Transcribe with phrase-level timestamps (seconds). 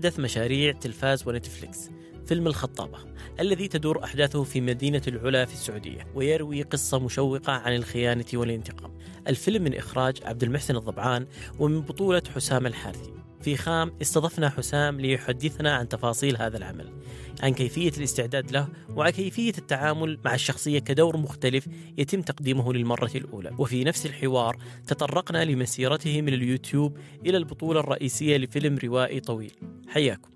[0.00, 1.90] أحدث مشاريع تلفاز ونتفليكس
[2.26, 2.98] فيلم الخطابة
[3.40, 8.98] الذي تدور أحداثه في مدينة العلا في السعودية ويروي قصة مشوقة عن الخيانة والانتقام.
[9.28, 11.26] الفيلم من إخراج عبد المحسن الضبعان
[11.58, 13.19] ومن بطولة حسام الحارثي.
[13.42, 16.92] في خام استضفنا حسام ليحدثنا عن تفاصيل هذا العمل
[17.42, 23.54] عن كيفية الاستعداد له وعن كيفية التعامل مع الشخصية كدور مختلف يتم تقديمه للمرة الأولى.
[23.58, 29.60] وفي نفس الحوار تطرقنا لمسيرته من اليوتيوب إلى البطولة الرئيسية لفيلم روائي طويل.
[29.88, 30.30] حياكم.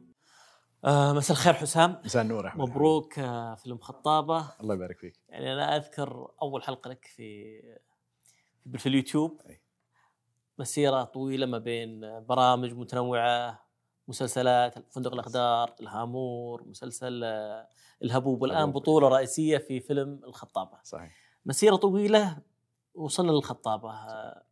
[0.85, 1.97] آه مساء الخير حسام.
[2.05, 2.47] مساء النور.
[2.47, 2.69] أحمد.
[2.69, 4.49] مبروك آه فيلم خطابة.
[4.61, 5.15] الله يبارك فيك.
[5.29, 7.61] يعني أنا أذكر أول حلقة لك في
[8.79, 9.64] في اليوتيوب أي.
[10.59, 13.65] مسيرة طويلة ما بين برامج متنوعة
[14.09, 17.25] مسلسلات فندق الأقدار الهامور مسلسل
[18.03, 18.43] الهبوب.
[18.43, 18.83] والآن الهبوب.
[18.83, 20.79] بطولة رئيسية في فيلم الخطابة.
[20.83, 21.13] صحيح.
[21.47, 22.39] مسيرة طويلة
[22.95, 23.91] وصلنا للخطابة.
[23.91, 24.43] آه،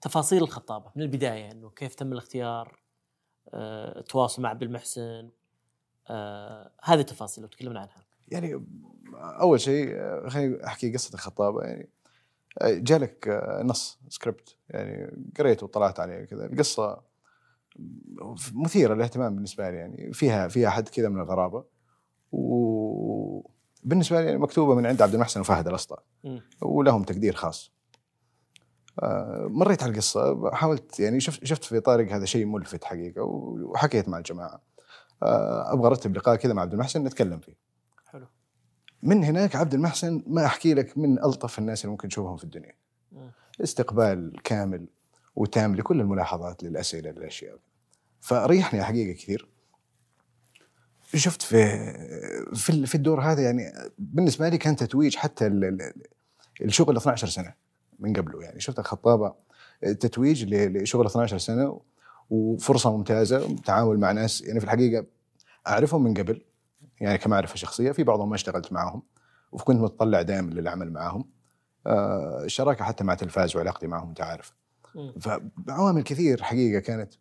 [0.00, 0.90] تفاصيل الخطابة.
[0.96, 2.82] من البداية أنه كيف تم الاختيار
[3.48, 5.30] آه، التواصل مع عبد المحسن
[6.08, 8.04] آه، هذه التفاصيل لو تكلمنا عنها.
[8.28, 8.64] يعني
[9.14, 11.62] أول شيء آه، خليني أحكي قصة الخطابة.
[11.62, 11.88] يعني
[12.62, 16.46] جالك آه، نص سكريبت يعني قريته وطلعت عليه كذا.
[16.46, 17.00] القصة
[18.54, 21.64] مثيرة للاهتمام بالنسبة لي يعني فيها فيها حد كذا من الغرابة.
[22.32, 25.96] وبالنسبة لي يعني مكتوبة من عند عبد المحسن وفهد الأسطى.
[26.62, 27.72] ولهم تقدير خاص.
[29.02, 34.08] آه، مريت على القصة حاولت يعني شفت شفت في طارق هذا شيء ملفت حقيقة وحكيت
[34.08, 34.62] مع الجماعة.
[35.22, 37.71] آه، أبغى أرتب لقاء كذا مع عبد المحسن نتكلم فيه.
[39.02, 42.74] من هناك عبد المحسن ما أحكي لك من ألطف الناس اللي ممكن تشوفهم في الدنيا.
[43.12, 43.30] مم.
[43.62, 44.86] استقبال كامل
[45.36, 47.58] وتام لكل الملاحظات للأسئلة للأشياء.
[48.20, 49.48] فريحني حقيقة كثير.
[51.14, 51.56] شفت في
[52.54, 55.92] في في الدور هذا يعني بالنسبة لي كان تتويج حتى ال- ال-
[56.62, 57.54] الشغل 12 سنة
[57.98, 58.42] من قبله.
[58.42, 59.34] يعني شفت الخطابة
[59.82, 61.80] تتويج لشغل 12 سنة
[62.30, 64.40] وفرصة ممتازة تعامل مع ناس.
[64.40, 65.06] يعني في الحقيقة
[65.66, 66.42] أعرفهم من قبل.
[67.02, 69.02] يعني كمعرفة شخصية في بعضهم ما اشتغلت معاهم
[69.52, 71.30] وكنت متطلع دائما للعمل معاهم
[71.86, 74.52] آه، الشراكة حتى مع تلفاز وعلاقتي معهم أنت عارف.
[75.20, 77.14] فعوامل كثير حقيقة كانت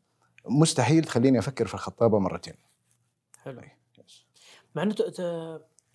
[0.45, 2.53] مستحيل تخليني أفكر في الخطابة مرتين.
[3.43, 3.61] حلو.
[4.75, 4.95] مع إنه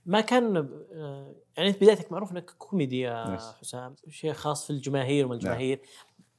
[0.07, 3.39] ما كان آه، يعني انت بدايتك معروف إنك كوميدي يا.
[3.61, 5.45] حسام شيء خاص في الجماهير وما نعم.
[5.45, 5.81] الجماهير.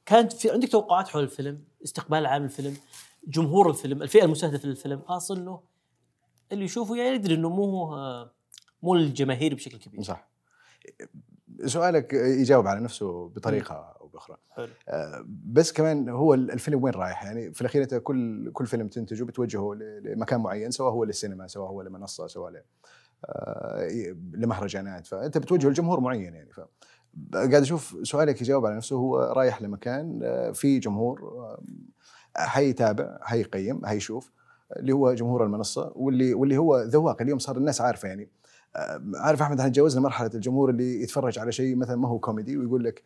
[0.06, 2.76] كانت في عندك توقعات حول الفيلم؟ استقبال عام الفيلم؟
[3.26, 5.60] جمهور الفيلم؟ الفئة المستهدفة للفيلم؟ خاصه إنه
[6.52, 7.94] اللي يشوفه يعني يدري إنه مو
[8.82, 10.02] مو للجماهير بشكل كبير.
[10.02, 10.28] صح.
[11.66, 14.36] سؤالك يجاوب على نفسه بطريقة أو بأخرى.
[14.50, 14.68] حلو.
[14.88, 19.24] آه، بس كمان هو الفيلم وين رايح؟ يعني في الأخير أنت كل كل فيلم تنتجه
[19.24, 22.62] بتوجهه لمكان معين سواء هو للسينما سواء هو لمنصة سواء ل-
[23.24, 23.88] آه،
[24.32, 25.06] لمهرجانات.
[25.06, 26.52] فأنت بتوجهه لجمهور معين يعني.
[26.52, 26.60] ف
[27.34, 28.96] قاعد أشوف سؤالك يجاوب على نفسه.
[28.96, 31.56] هو رايح لمكان آه، في جمهور
[32.36, 34.30] حيتابع حيقيم حيشوف
[34.76, 38.28] اللي هو جمهور المنصة واللي واللي هو ذواق اليوم صار الناس عارفة يعني.
[38.76, 42.56] آه، عارف أحمد إحنا تجاوزنا مرحلة الجمهور اللي يتفرج على شيء مثلا ما هو كوميدي
[42.56, 43.02] ويقول لك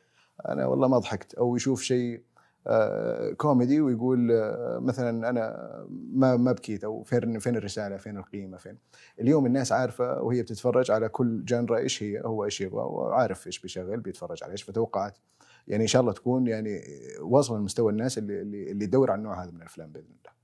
[0.48, 2.22] أنا والله ما ضحكت أو يشوف شيء
[2.66, 8.56] آه، كوميدي ويقول آه، مثلا أنا ما ما بكيت أو فين فين الرسالة فين القيمة
[8.56, 8.78] فين.
[9.20, 13.58] اليوم الناس عارفة وهي بتتفرج على كل جنرا إيش هي هو إيش يبغى وعارف إيش
[13.60, 15.18] بيشغل بيتفرج على إيش فتوقعت
[15.68, 16.80] يعني إن شاء الله تكون يعني
[17.20, 20.41] واصلة لمستوى الناس اللي اللي, اللي على النوع هذا من الأفلام بإذن الله.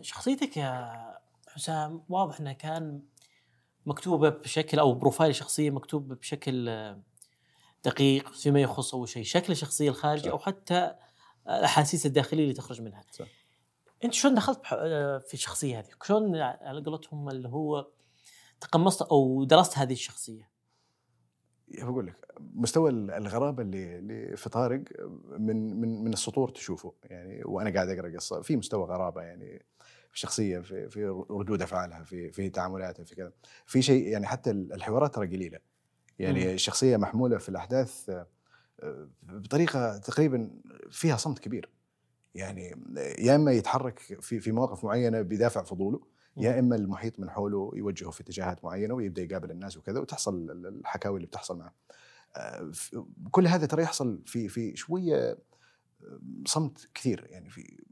[0.00, 0.94] شخصيتك يا
[1.48, 3.02] حسام واضح إنها كان
[3.86, 7.02] مكتوبة بشكل أو بروفايل شخصية مكتوب بشكل آه،
[7.84, 10.30] دقيق فيما يخص أول شيء شكل الشخصية الخارجي.
[10.30, 10.94] أو حتى
[11.48, 13.04] الأحاسيس الداخلية اللي تخرج منها.
[13.10, 13.26] صح.
[14.04, 17.86] أنت شلون دخلت آه، في الشخصية هذه؟ شلون على قولتهم اللي هو
[18.60, 20.53] تقمصت أو درست هذه الشخصية؟
[21.68, 22.16] بقول لك
[22.54, 24.84] مستوى الغرابة اللي اللي في طارق
[25.38, 29.64] من من من السطور تشوفه يعني وأنا قاعد أقرأ قصة في مستوى غرابة يعني
[30.12, 33.32] في شخصية في في ردود أفعالها في في تعاملاتها في كذا.
[33.66, 35.58] في شيء يعني حتى الحوارات ترى قليلة.
[36.18, 36.50] يعني مم.
[36.50, 40.50] الشخصيه محمولة في الأحداث آه، بطريقة تقريبا
[40.90, 41.70] فيها صمت كبير.
[42.34, 42.74] يعني
[43.18, 46.00] يا إما يتحرك في في مواقف معينة بدافع فضوله
[46.36, 51.16] يا إما المحيط من حوله يوجهه في اتجاهات معينة ويبدأ يقابل الناس وكذا وتحصل الحكاوي
[51.16, 51.74] اللي بتحصل معه.
[52.36, 52.72] آه،
[53.30, 55.38] كل هذا ترى يحصل في في شوية آه،
[56.46, 57.84] صمت كثير يعني في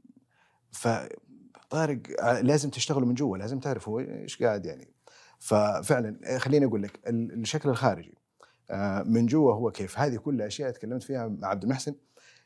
[0.71, 4.93] فطارق آه، لازم تشتغله من جوا لازم تعرف هو إيش قاعد يعني.
[5.39, 8.17] ففعلا خليني أقول لك ال- الشكل الخارجي
[9.05, 9.99] من جوا هو كيف.
[9.99, 11.95] هذه كلها أشياء تكلمت فيها مع عبد المحسن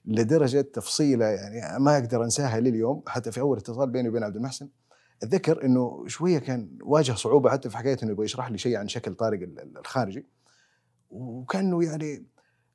[0.05, 4.69] لدرجة تفصيلة يعني ما أقدر أنساها لليوم حتى في أول اتصال بيني وبين عبد المحسن.
[5.23, 8.87] أتذكر إنه شوية كان واجه صعوبة حتى في حكاية إنه يبغى يشرح لي شيء عن
[8.87, 10.25] شكل طارق ال- ال- الخارجي
[11.09, 12.25] وكأنه يعني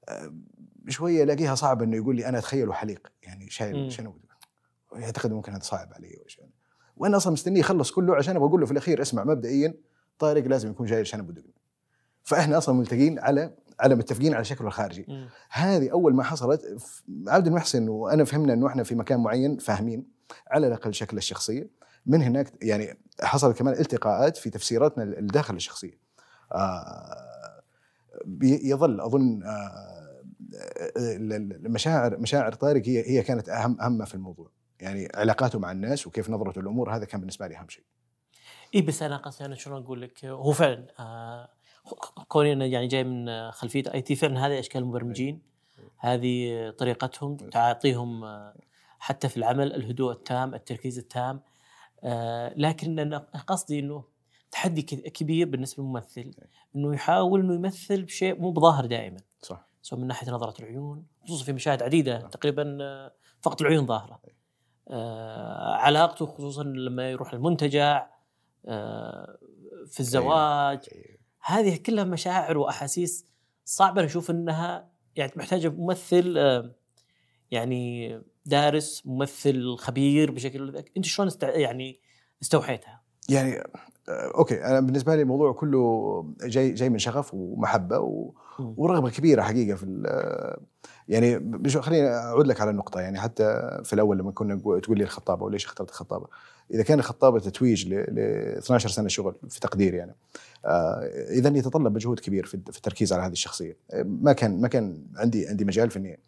[0.09, 0.35] آه،
[0.89, 3.51] شوية ألاقيها صعبة إنه يقول لي أنا اتخيله حليق يعني.
[3.51, 4.17] شايل شنو
[4.97, 6.25] يعتقد ممكن هذا صعب علي.
[6.97, 9.75] وأنا أصلا مستنيه يخلص كله عشان أبغى أقول له في الأخير اسمع مبدئيا
[10.19, 11.51] طارق لازم يكون جاي عشان ابو دقن
[12.23, 15.07] فإحنا أصلا ملتقين على على متفقين على شكله الخارجي.
[15.51, 16.63] هذه أول ما حصلت
[17.29, 20.07] عبد المحسن وأنا فهمنا إنه إحنا في مكان معين فاهمين
[20.51, 21.71] على الأقل شكل الشخصية
[22.07, 25.99] من هناك يعني حصلت كمان التقاءات في تفسيراتنا الداخل الشخصية.
[26.53, 27.63] آه
[28.43, 30.23] يظل أظن آه
[30.97, 31.33] ال-
[31.67, 34.51] المشاعر مشاعر طارق هي هي كانت اهم أهم في الموضوع.
[34.81, 37.85] يعني علاقاته مع الناس وكيف نظرته للامور هذا كان بالنسبة لي أهم شيء.
[38.75, 41.49] إي بس أنا قصدي أنا شلون أقول لك؟ هو فعلا آه
[42.29, 45.43] كوني أنا يعني جاي من آه، خلفية آي تي فعلا هذه أشكال المبرمجين
[45.99, 48.55] هذه طريقتهم تعطيهم آه،
[48.99, 51.37] حتى في العمل الهدوء التام التركيز التام.
[51.37, 51.52] آه
[52.57, 54.05] لكن أنا قصدي إنه
[54.51, 56.35] تحدي كبير بالنسبة للممثل.
[56.77, 59.21] إنه يحاول إنه يمثل بشيء مو بظاهر دائما.
[59.43, 59.67] صح.
[59.83, 64.21] سواء من ناحية نظرة العيون خصوصا في مشاهد عديدة تقريبا آه، فقط العيون ظاهرة.
[64.89, 68.07] آه، علاقته خصوصا لما يروح المنتجع
[68.67, 69.39] آه،
[69.87, 70.81] في الزواج.
[71.45, 73.27] هذه كلها مشاعر وأحاسيس
[73.65, 74.01] صعبة.
[74.01, 76.75] أنا أشوف إنها يعني محتاجة ممثل آه،
[77.51, 81.51] يعني دارس ممثل خبير بشكل أنت شلون استع...
[81.51, 82.01] يعني
[82.43, 83.63] استوحيتها؟ يعني
[84.09, 84.65] آه، أوكي.
[84.65, 88.33] أنا بالنسبة لي الموضوع كله جاي جاي من شغف ومحبة و...
[88.59, 89.85] ورغبة كبيرة حقيقة في
[91.09, 93.01] يعني خليني أعود لك على النقطة.
[93.01, 93.45] يعني حتى
[93.85, 96.27] في الأول لما كنا تقول لي الخطابة وليش اخترت الخطابة.
[96.71, 98.19] إذا كان الخطابة تتويج ل ل
[98.59, 100.15] 12 سنة شغل في تقديري يعني
[100.65, 101.01] آه
[101.31, 103.77] إذا يتطلب مجهود كبير في التركيز على هذه الشخصية.
[104.05, 106.19] ما كان ما كان عندي عندي مجال في إني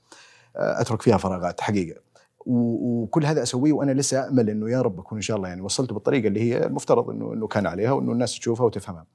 [0.56, 2.00] أترك فيها فراغات حقيقة.
[2.46, 5.94] وكل هذا أسويه وأنا لسه امل إنه يا رب أكون إن شاء الله يعني وصلته
[5.94, 9.06] بالطريقة اللي هي المفترض إنه إنه كان عليها وإنه الناس تشوفها وتفهمها.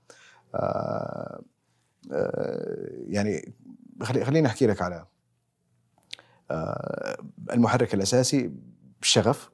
[0.55, 1.41] آه
[2.11, 3.53] آه يعني
[4.01, 5.05] خلي خليني أحكي لك على
[6.51, 7.17] آه
[7.53, 8.51] المحرك الأساسي
[9.01, 9.49] الشغف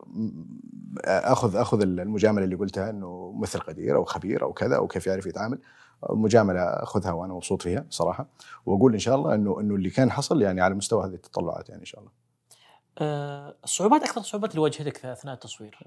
[1.06, 5.26] اخذ آخذ المجاملة اللي قلتها إنه ممثل قدير أو خبير أو كذا أو كيف يعرف
[5.26, 5.60] يتعامل.
[6.10, 8.28] مجاملة أخذها وأنا مبسوط فيها صراحة
[8.66, 11.82] وأقول إن شاء الله إنه إنه اللي كان حصل يعني على مستوى هذه التطلعات يعني
[11.82, 12.12] إن شاء الله.
[12.98, 15.80] آه، الصعوبات أكثر الصعوبات اللي واجهتك أثناء التصوير؟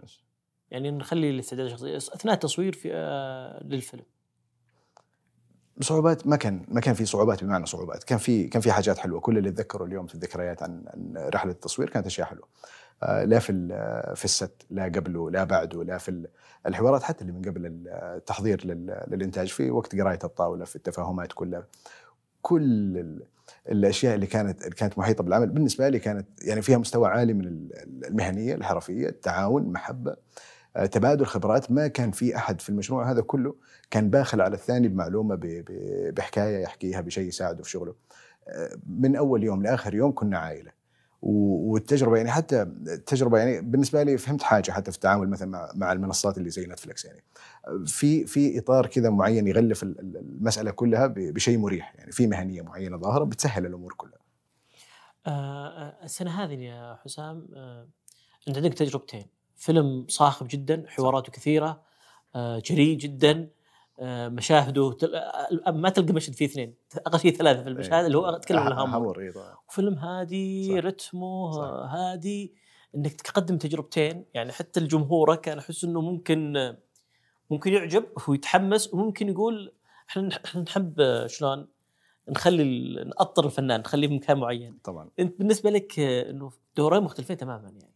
[0.70, 4.04] يعني نخلي الاستعداد الشخصي أثناء التصوير في آه، للفيلم.
[5.80, 9.20] صعوبات ما كان ما كان في صعوبات بمعنى صعوبات كان في كان في حاجات حلوة.
[9.20, 12.48] كل اللي اتذكره اليوم في الذكريات عن عن رحلة التصوير كانت أشياء حلوة.
[13.02, 16.28] لا في ال- في الست لا قبله لا بعده لا في ال-
[16.66, 17.86] الحوارات حتى اللي من قبل
[18.16, 19.48] التحضير لل- للإنتاج.
[19.48, 21.66] في وقت قراية الطاولة في التفاهمات كلها.
[22.42, 22.62] كل
[22.98, 23.22] ال-
[23.68, 28.04] الأشياء اللي كانت كانت محيطة بالعمل بالنسبة لي كانت يعني فيها مستوى عالي من ال-
[28.06, 30.16] المهنية الحرفية التعاون محبة
[30.76, 31.70] آه، تبادل خبرات.
[31.72, 33.54] ما كان في أحد في المشروع هذا كله
[33.90, 35.38] كان باخل على الثاني بمعلومة
[36.16, 37.94] بحكاية يحكيها بشيء يساعده في شغله.
[38.48, 40.77] آه، من أول يوم لآخر يوم كنا عائلة.
[41.22, 46.38] والتجربة يعني حتى التجربة يعني بالنسبة لي فهمت حاجة حتى في التعامل مثلا مع المنصات
[46.38, 47.24] اللي زي نتفلكس يعني.
[47.86, 52.12] في في إطار كذا معين يغلف ال- ال- المسألة كلها بشيء مريح يعني.
[52.12, 54.18] في مهنية معينة ظاهرة بتسهل الأمور كلها.
[55.26, 57.88] آه، آه، السنة هذه يا حسام آه،
[58.48, 59.26] انت عندك تجربتين.
[59.56, 61.82] فيلم صاخب جدا حواراته كثيرة
[62.34, 63.48] آه، جريء جدا
[64.28, 65.14] مشاهده تل...
[65.14, 66.74] آه، ما تلقى مشهد فيه اثنين
[67.06, 69.32] أقل شيء ثلاثة في المشاهد اللي هو أتكلم عن الهامور هامور إيه.
[69.68, 70.80] وفيلم هادي.
[70.80, 71.58] رتمه.
[71.58, 72.54] آه، هادي
[72.94, 76.74] إنك تقدم تجربتين يعني حتى لجمهورك أنا احس إنه ممكن
[77.50, 79.72] ممكن يعجب ويتحمس وممكن يقول
[80.10, 81.68] إحنا إحنا نحب آه، شلون
[82.28, 82.64] نخلي
[83.04, 87.70] نأطر الفنان نخليه في مكان معين طبعا أنت بالنسبة لك آه، إنه دورين مختلفين تماما
[87.70, 87.94] يعني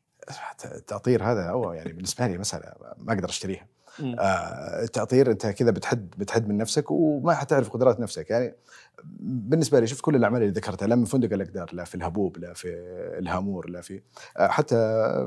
[0.65, 3.67] التأطير هذا هو يعني بالنسبة لي مسألة ما أقدر أشتريها.
[4.01, 8.55] آه، التأطير انت كذا بتحد بتحد من نفسك وما حتعرف قدرات نفسك يعني
[9.21, 12.53] بالنسبة لي شفت كل الأعمال اللي ذكرتها لا من فندق الاقدار لا في الهبوب لا
[12.55, 12.69] في
[13.19, 14.01] الهامور لا في
[14.39, 14.77] آه، حتى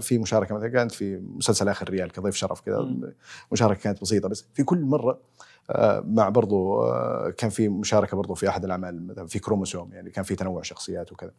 [0.02, 2.96] في مشاركة مثلا كانت في مسلسل آخر ريال كضيف شرف كذا.
[3.52, 5.20] مشاركة كانت بسيطة بس في كل مرة آه،
[6.06, 10.24] مع برضو آه، كان في مشاركة برضو في أحد الأعمال مثلا في كروموسوم يعني كان
[10.24, 11.32] في تنوع شخصيات وكذا.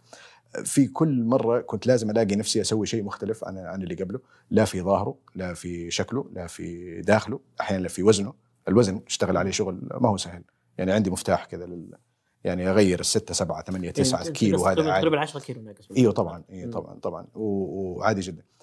[0.64, 4.64] في كل مرة كنت لازم ألاقي نفسي أسوي شيء مختلف عن عن اللي قبله لا
[4.64, 8.32] في ظاهره لا في شكله لا في داخله أحيانا لا في وزنه.
[8.68, 10.42] الوزن اشتغل عليه شغل ما هو سهل.
[10.78, 11.94] يعني عندي مفتاح كذا لل
[12.44, 15.00] يعني أغير الستة سبعة ثمانية تسعة يعني كيلو هذا عادي.
[15.00, 16.70] تقريبا 10 كيلو إيوه طبعا إيوه.
[16.70, 18.42] طبعا طبعا وعادي جدا.
[18.42, 18.55] آه،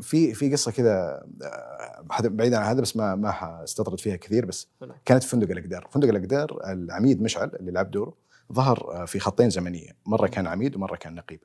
[0.00, 4.68] في في قصة كذا آه، بعيدا عن هذا بس ما ما حاستطرد فيها كثير بس
[4.82, 4.96] نعم.
[5.04, 8.16] كانت في فندق الأقدار، فندق الأقدار العميد مشعل اللي لعب دوره
[8.52, 11.40] ظهر آه، في خطين زمنية، مرة كان عميد ومرة كان نقيب.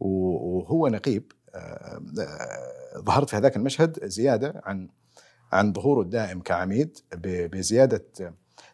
[0.00, 2.02] وهو نقيب آه،
[2.98, 4.88] ظهرت في هذاك المشهد زيادة عن
[5.52, 8.04] عن ظهوره الدائم كعميد بزيادة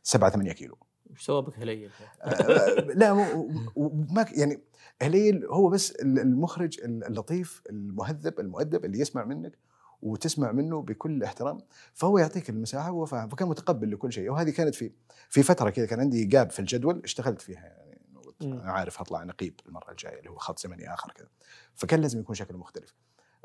[0.02, 0.78] 7 8 كيلو.
[1.14, 1.90] وش سوى بك هليل؟
[2.22, 4.60] آه، لا و- و- وما يعني
[5.02, 9.58] هليل هو بس ال- المخرج اللطيف المهذب المؤدب اللي يسمع منك
[10.02, 11.58] وتسمع منه بكل احترام
[11.94, 14.30] فهو يعطيك المساحة وهو فاهم فكان متقبل لكل شيء.
[14.30, 14.92] وهذه كانت في
[15.28, 18.00] في فترة كذا كان عندي جاب في الجدول اشتغلت فيها يعني.
[18.42, 21.28] أنا عارف هطلع نقيب المرة الجاية اللي هو خط زمني آخر كذا.
[21.74, 22.94] فكان لازم يكون شكله مختلف.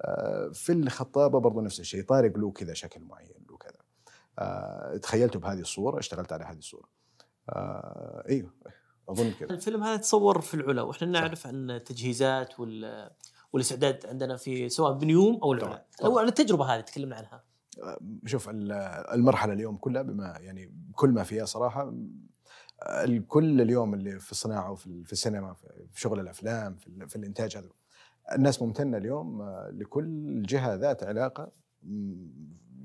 [0.01, 3.79] آه، في الخطابة برضو نفس الشيء طارق له كذا شكل معين له كذا.
[4.39, 6.89] آه، تخيلته بهذه الصورة اشتغلت على هذه الصورة.
[7.49, 8.53] آه، إيوه
[9.09, 9.49] أظن كذا.
[9.49, 13.09] الفيلم هذا تصور في العلا وإحنا نعرف عن التجهيزات وال
[13.53, 15.85] والاستعداد عندنا في سواء بنيوم أو العلا.
[16.03, 17.43] لو عن التجربة هذه تكلمنا عنها.
[18.25, 18.71] شوف ال-
[19.13, 21.93] المرحلة اليوم كلها بما يعني كل ما فيها صراحة
[22.83, 27.69] الكل اليوم اللي في الصناعة وفي في السينما في شغل الأفلام في, في الإنتاج هذا
[28.35, 31.51] الناس ممتنة اليوم آه، لكل جهة ذات علاقة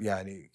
[0.00, 0.50] يعني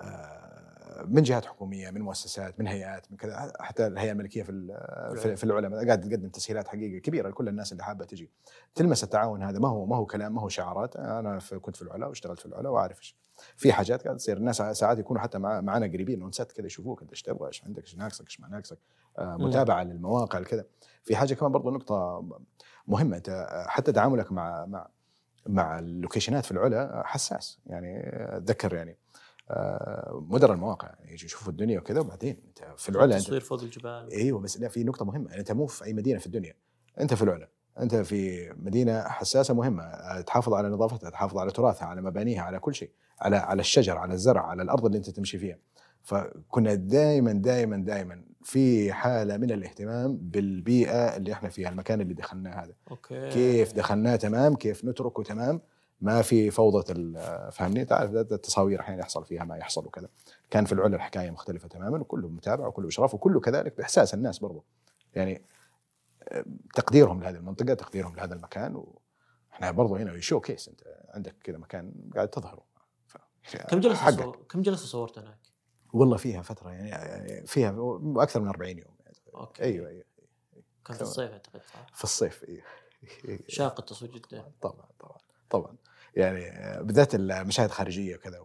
[0.00, 0.65] آه،
[1.04, 5.86] من جهات حكومية من مؤسسات من هيئات من كذا حتى الهيئة الملكية في في- العلا.
[5.86, 8.30] قاعدة تقدم تسهيلات حقيقه كبيرة لكل الناس اللي حابة تجي.
[8.74, 9.58] تلمس التعاون هذا.
[9.58, 10.96] ما هو ما هو كلام ما هو شعارات.
[10.96, 13.16] أنا في كنت في العلا واشتغلت في العلا وأعرف إيش.
[13.56, 14.36] في حاجات قاعدة تصير.
[14.36, 16.22] الناس ساعات يكونوا حتى مع معنا قريبين.
[16.22, 18.78] on set كذا يشوفوك انت إيش تبغى إيش عندك إيش ناقصك إيش ما ناقصك.
[19.18, 19.44] آه مم.
[19.44, 20.64] متابعة للمواقع كذا
[21.02, 22.24] في حاجة كمان برضو نقطة
[22.88, 23.16] مهمة.
[23.16, 24.88] أنت حتى تعاملك مع مع
[25.46, 27.58] مع اللوكيشنات في العلا حساس.
[27.66, 28.00] يعني
[28.36, 28.90] اتذكر يعني.
[28.90, 28.96] آه،
[30.12, 34.10] مدراء المواقع يعني يجي يشوفوا الدنيا وكذا وبعدين أنت في العلا تصوير فوق الجبال.
[34.12, 36.54] أيوه بس لا في نقطة مهمة يعني أنت مو في أي مدينة في الدنيا
[37.00, 37.48] أنت في العلا
[37.80, 42.58] أنت في مدينة حساسة مهمة أه، تحافظ على نظافتها تحافظ على تراثها على مبانيها على
[42.58, 45.58] كل شيء على على الشجر على الزرع على الأرض اللي أنت تمشي فيها.
[46.02, 52.64] فكنا دائما دائما دائما في حالة من الاهتمام بالبيئة اللي إحنا فيها المكان اللي دخلناه
[52.64, 52.74] هذا.
[52.90, 53.28] okay.
[53.30, 55.60] كيف دخلناه تمام كيف نتركه تمام
[56.00, 60.08] ما في فوضى ال- فاهمني تعرف التصاوير أحيانا يحصل فيها ما يحصل وكذا.
[60.50, 64.64] كان في العلا الحكاية مختلفة تماما وكله متابعه وكله اشراف وكله كذلك بإحساس الناس برضو.
[65.14, 65.42] يعني
[66.28, 68.84] آه، تقديرهم لهذه المنطقة تقديرهم لهذا المكان
[69.50, 72.62] وإحنا برضو هنا showcase أنت عندك كذا مكان قاعد تظهره.
[73.06, 74.20] ف- كم جلسة حقك.
[74.22, 74.36] صور...
[74.50, 75.38] كم جلسة صورت هناك؟
[75.92, 77.76] والله فيها فترة يعني, يعني فيها
[78.16, 78.96] أكثر من 40 يوم.
[79.34, 79.62] okay.
[79.62, 80.04] أيوه أيوه.
[80.84, 82.62] كان في الصيف أعتقد صح؟ في الصيف أيوه
[83.48, 84.44] شاق التصوير جدا.
[84.60, 85.18] طبعا طبعا
[85.50, 85.76] طبعا.
[86.16, 88.38] يعني آه، بالذات المشاهد الخارجية وكذا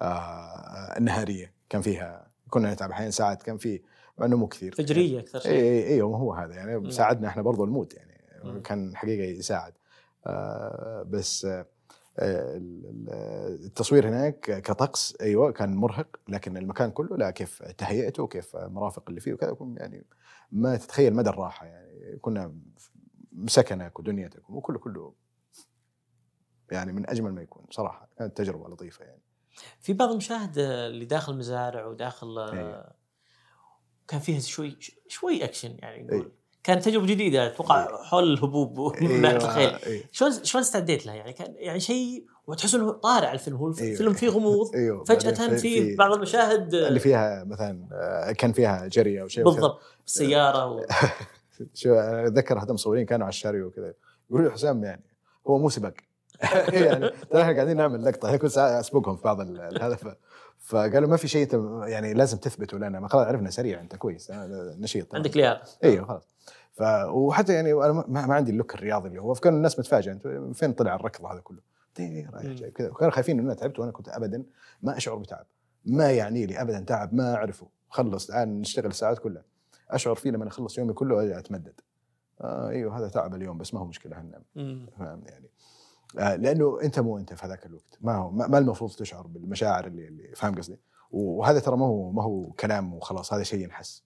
[0.00, 3.80] آه النهارية كان فيها كنا نتعب أحيانا ساعات كان في
[4.18, 6.90] مع انه مو كثير فجريه أكثر اي شيء اي أيوه ما هو هذا يعني.
[6.90, 8.12] ساعدنا إحنا برضو ال mood يعني.
[8.60, 9.72] كان حقيقة يساعد
[10.26, 11.66] آه بس آه
[12.18, 18.56] ال- ال- التصوير هناك كطقس أيوه كان مرهق لكن المكان كله لا كيف تهيئته وكيف
[18.56, 20.04] المرافق اللي فيه وكذا يعني
[20.52, 22.54] ما تتخيل مدى الراحة يعني كنا
[23.32, 25.12] مسكنك ودنيتك وكله كله
[26.72, 28.08] يعني من أجمل ما يكون صراحة.
[28.18, 29.22] كانت تجربة لطيفة يعني.
[29.80, 32.92] في بعض المشاهد اللي داخل مزارع وداخل أيوة.
[34.08, 34.76] كان فيها شوي
[35.08, 36.32] شوي اكشن يعني نقول أيوة.
[36.64, 39.74] كانت تجربة جديدة أتوقع حول الهبوب من ناحيه الخيل.
[39.74, 40.04] أيوة.
[40.12, 43.92] شلون شلون استعديت لها يعني؟ كان يعني شيء وتحس إنه طارع الفيلم هو أيوة.
[43.92, 44.74] الفيلم فيه غموض.
[44.76, 45.04] إيوه.
[45.04, 49.44] فجأة في بعض المشاهد اللي فيها مثلا آه، كان فيها جري أو شيء.
[49.44, 49.80] بالضبط.
[50.06, 50.86] السياره و...
[51.74, 53.94] شو أتذكر حتى مصورين كانوا على الشاري وكذا.
[54.30, 55.04] يقولوا حسام يعني
[55.46, 55.94] هو مو سباق.
[56.72, 59.40] يعني ترى إحنا قاعدين نعمل لقطة هي كل ساعه أسبقهم في بعض
[59.80, 59.98] هذا
[60.58, 61.48] فقالوا ما في شيء
[61.84, 63.00] يعني لازم تثبته لنا.
[63.00, 65.14] ما خلاص عرفنا سريع أنت كويس آه، نشيط.
[65.14, 65.62] عندك لياقة.
[65.84, 66.28] أيوه خلاص.
[66.72, 70.28] ف وحتى يعني أنا ما, ما عندي اللوك الرياضي اللي هو فكان الناس متفاجئة انت
[70.54, 71.60] فين طلع الركض هذا كله؟
[71.96, 72.54] دي رايح مم.
[72.54, 72.90] جاي كذا.
[72.90, 74.44] وكانوا خايفين إنه أنا تعبت وأنا كنت ابدا
[74.82, 75.46] ما أشعر بتعب.
[75.84, 77.66] ما يعني لي ابدا تعب ما أعرفه.
[77.88, 79.44] خلص الآن نشتغل الساعات كلها.
[79.90, 81.80] أشعر فيه لما أخلص يومي كله أتمدد.
[82.40, 84.42] آه إيوه هذا تعب اليوم بس ما هو مشكلة هننام.
[84.98, 85.50] فاهم يعني.
[86.14, 87.98] لأنه أنت مو أنت في هذاك الوقت.
[88.00, 90.78] ما هو ما, المفروض تشعر بالمشاعر اللي, اللي فاهم قصدي؟
[91.10, 94.04] وهذا ترى ما هو ما هو كلام وخلاص هذا شيء ينحس.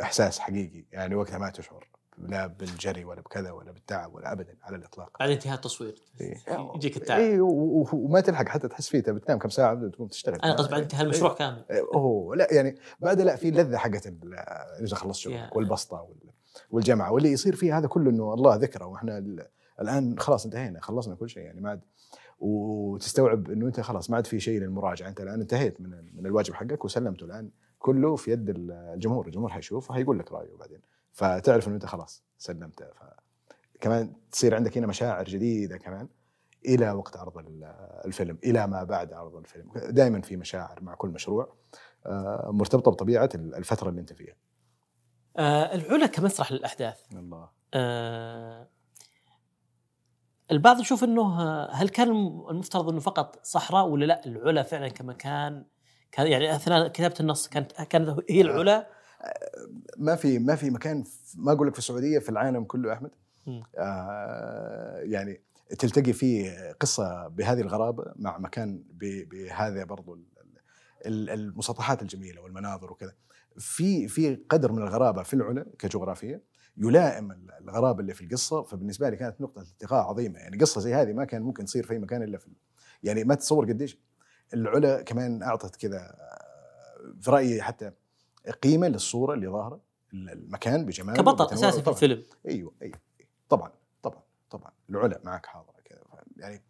[0.00, 4.76] إحساس حقيقي يعني وقتها ما تشعر لا بالجري ولا بكذا ولا بالتعب ولا ابدا على
[4.76, 5.16] الإطلاق.
[5.20, 6.02] بعد انتهاء التصوير.
[6.20, 6.34] إيه.
[6.74, 7.20] يجيك التعب.
[7.20, 10.40] اي وما تلحق حتى تحس فيه تبي تنام كم ساعة تقوم تشتغل.
[10.40, 11.64] أنا قصدي بعد انتهاء المشروع كامل.
[11.70, 14.06] إيه، اوه لا يعني بعد لا في لذة حقت
[14.80, 15.56] إذا خلصت شغلك.
[15.56, 16.32] والبسطة وال-
[16.70, 18.86] والجامعة واللي يصير فيه هذا كله إنه الله ذكره.
[18.86, 19.18] وإحنا
[19.80, 21.80] الآن خلاص انتهينا خلصنا كل شيء يعني ما عاد.
[22.38, 25.08] وتستوعب إنه أنت خلاص ما عاد في شيء للمراجعة.
[25.08, 29.26] أنت الآن انتهيت من من الواجب حقك وسلمته الآن كله في يد الجمهور.
[29.26, 30.80] الجمهور حيشوف وحيقول لك رأيه بعدين.
[31.12, 32.86] فتعرف إنه أنت خلاص سلمته.
[33.80, 36.08] فكمان تصير عندك هنا مشاعر جديدة كمان
[36.66, 37.64] إلى وقت عرض ال-
[38.04, 39.72] الفيلم إلى ما بعد عرض الفيلم.
[39.88, 41.54] دائما في مشاعر مع كل مشروع
[42.06, 44.34] آه، مرتبطة بطبيعة الفترة اللي أنت فيها.
[45.36, 47.00] آه العلا كمسرح للأحداث.
[47.12, 47.48] الله.
[47.74, 48.68] آه
[50.52, 52.08] البعض يشوف إنه آه، هل كان
[52.50, 55.64] المفترض إنه فقط صحراء ولا لا؟ العلا فعلا كمكان
[56.12, 58.86] كان يعني أثناء كتابة النص كانت كانت هي العلا.
[59.98, 61.04] ما في ما في مكان
[61.36, 63.10] ما أقول لك في السعودية في العالم كله أحمد.
[63.78, 65.40] آه يعني
[65.78, 68.82] تلتقي فيه قصة بهذه الغرابة مع مكان
[69.30, 70.24] بهذا برضو ال-
[71.06, 73.12] ال- المسطحات الجميلة والمناظر وكذا.
[73.58, 76.42] في في قدر من الغرابة في العلا كجغرافية
[76.78, 81.12] يلائم الغرابه اللي في القصة فبالنسبة لي كانت نقطة التقاء عظيمة يعني قصة زي هذه
[81.12, 82.48] ما كان ممكن تصير في أي مكان إلا في
[83.02, 83.98] يعني ما تتصور قديش
[84.54, 87.92] العلا كمان أعطت كذا آه، في رأيي حتى
[88.62, 89.80] قيمة للصورة اللي ظاهرة
[90.12, 91.54] المكان بجماله كبطل.
[91.54, 91.90] أساسي في.
[91.90, 92.98] الفيلم أيوه أيوه
[93.48, 96.00] طبعا طبعا طبعا العلا معك حاضره كذا
[96.36, 96.62] يعني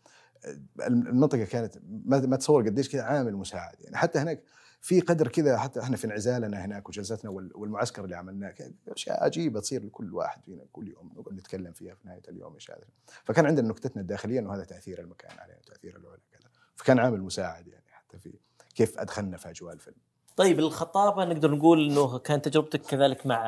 [0.87, 3.77] المنطقة كانت ما تصور قديش كذا عامل مساعد.
[3.81, 4.43] يعني حتى هناك
[4.81, 8.55] في قدر كذا حتى إحنا في انعزالنا هناك وجلستنا وال- والمعسكر اللي عملناه
[8.89, 12.71] أشياء عجيبة تصير لكل واحد فينا كل يوم نقعد نتكلم فيها في نهاية اليوم إيش
[12.71, 12.85] هذا
[13.25, 16.51] فكان عندنا نكتتنا الداخلية إنه هذا تأثير المكان علينا تأثير العلا كذا.
[16.77, 18.39] فكان عامل مساعد يعني حتى في
[18.75, 19.97] كيف أدخلنا في أجواء الفيلم.
[20.37, 23.45] طيب الخطابة نقدر نقول إنه كانت تجربتك كذلك مع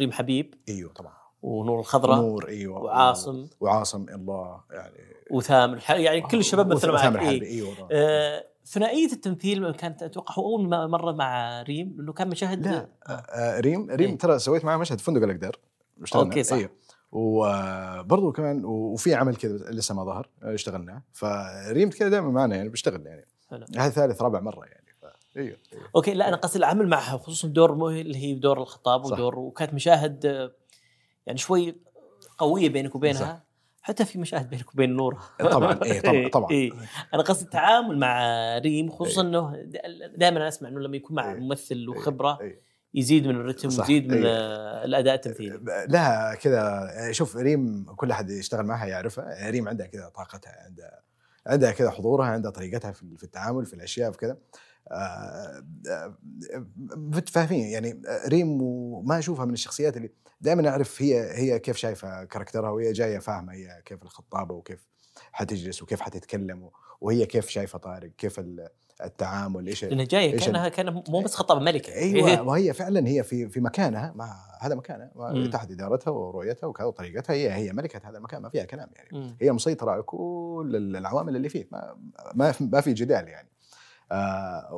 [0.00, 1.25] ريم حبيب؟ إيوه طبعا.
[1.46, 7.20] ونور الخضراء نور إيوه وعاصم وعاصم الله يعني وثامر يعني كل الشباب مثلوا معك ثامر
[7.20, 7.26] إيه.
[7.26, 12.66] حربي إيوه آه، ثنائية التمثيل كانت أتوقع هو أول مرة مع ريم لأنه كان مشاهد
[12.66, 13.12] لا آه.
[13.12, 14.18] آه ريم ريم إيه.
[14.18, 15.56] ترى سويت معاه مشهد فندق الأقدار
[16.02, 16.28] اشتغلنا.
[16.28, 16.56] okay، صح.
[16.56, 16.70] أيوه
[17.12, 22.68] وبرضه كمان وفي عمل كذا لسه ما ظهر آه، اشتغلناه فريم كذا دائما معنا يعني
[22.68, 23.26] بيشتغل يعني.
[23.76, 25.04] هذا ثالث رابع مرة يعني ف...
[25.36, 25.56] إيوه
[25.96, 29.04] أوكي لا أنا قصدي العمل معها خصوصا دور اللي هي دور الخطاب.
[29.04, 30.52] ودور وكانت مشاهد آه،
[31.26, 31.76] يعني شوي
[32.38, 33.46] قوية بينك وبينها صح.
[33.82, 36.72] حتى في مشاهد بينك وبين نور طبعا إيه طبعا إيه، طبعا إيه.
[37.14, 38.18] أنا قصدي التعامل مع
[38.58, 39.56] ريم خصوصا إنه
[40.16, 41.38] دائما أسمع إنه لما يكون مع إيه.
[41.38, 42.60] ممثل وخبرة إيه.
[42.94, 43.68] يزيد من الرتم.
[43.68, 44.84] ويزيد من إيه.
[44.84, 50.52] الأداء التمثيلي لها كذا شوف ريم كل أحد يشتغل معها يعرفها ريم عندها كذا طاقتها
[50.64, 51.00] عندها
[51.46, 54.36] عندها كذا حضورها عندها طريقتها في التعامل في الأشياء في كذا
[56.96, 62.70] متفاهمين يعني ريم وما أشوفها من الشخصيات اللي دائما أعرف هي هي كيف شايفة كاركترها
[62.70, 64.86] وهي جاية فاهمة هي كيف الخطابة وكيف
[65.32, 68.68] حتجلس وكيف حتتكلم وهي كيف شايفة طارق كيف ال-
[69.04, 73.48] التعامل إيش لأنها جاية كأنها كان مو بس خطابة ملكة أيوه وهي فعلا هي في
[73.48, 75.10] في مكانها مع هذا مكانها.
[75.50, 79.36] تحت إدارتها ورؤيتها وكذا وطريقتها هي هي ملكة هذا المكان ما فيها كلام يعني.
[79.40, 81.96] هي مسيطرة على كل العوامل اللي فيه ما
[82.34, 83.48] ما, ما في جدال يعني
[84.12, 84.68] آه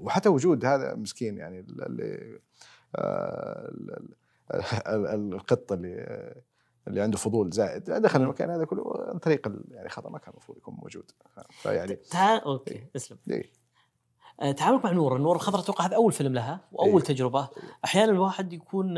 [0.00, 2.38] وحتى وجود هذا مسكين يعني اللي
[2.96, 4.08] آه ال-
[4.54, 6.34] ال- ال- القط اللي
[6.88, 10.58] اللي عنده فضول زائد دخل المكان هذا كله عن طريق يعني خطأ ما كان المفروض
[10.58, 11.10] يكون موجود
[11.50, 12.36] فيعني تع...
[12.46, 13.52] أوكي اسلم إيه.
[14.40, 17.08] آه، تعاملك مع نور نور الخضراء أتوقع هذا أول فيلم لها وأول إيه.
[17.08, 17.48] تجربة
[17.84, 18.96] أحيانا الواحد يكون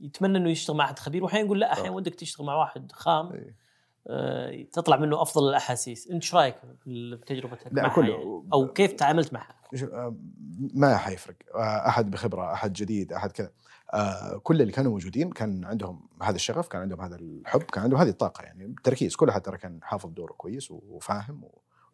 [0.00, 1.90] يتمنى إنه يشتغل مع أحد خبير وأحيانا يقول لا أحيانا.
[1.90, 3.54] ودك تشتغل مع واحد خام إيه.
[4.06, 6.06] آه، تطلع منه أفضل الأحاسيس.
[6.06, 6.54] أنت إيش رأيك
[6.86, 10.16] بتجربتك لا، معها كله- يعني؟ أو كيف تعاملت معها آه،
[10.74, 11.36] ما حيفرق.
[11.54, 13.50] آه، أحد بخبرة أحد جديد أحد كذا.
[14.42, 18.08] كل اللي كانوا موجودين كان عندهم هذا الشغف كان عندهم هذا الحب كان عندهم هذه
[18.08, 18.42] الطاقة.
[18.42, 21.44] يعني التركيز كل احد ترى كان حافظ دوره كويس وفاهم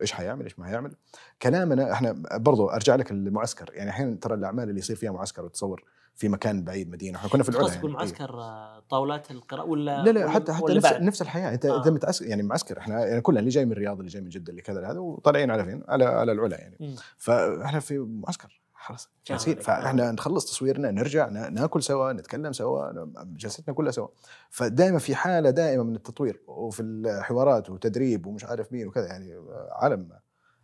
[0.00, 0.94] وإيش حيعمل إيش ما حيعمل.
[1.42, 5.84] كلامنا إحنا برضو أرجع لك للمعسكر يعني أحيانا ترى الأعمال اللي يصير فيها معسكر وتصور
[6.16, 7.78] في مكان بعيد مدينة إحنا كنا في العلا يعني.
[7.78, 11.66] تقول معسكر آه، طاولات القراءة ولا لا لا حتى حتى نفس بعد؟ نفس الحياة أنت
[11.66, 11.78] آه.
[11.78, 14.50] انت متعسكر يعني معسكر إحنا يعني كلنا اللي جاي من الرياض اللي جاي من جدة
[14.50, 16.96] اللي كذا هذا وطالعين على فين؟ على على العلا يعني.
[17.16, 19.58] فإحنا في معسكر خلاص جالسين.
[19.60, 24.08] فإحنا نخلص تصويرنا نرجع نا- ناكل سوا نتكلم سوا جلستنا كلها سوا
[24.50, 29.34] فدائما في حالة دائمه من التطوير وفي الحوارات وتدريب ومش عارف مين وكذا يعني
[29.72, 30.08] عالم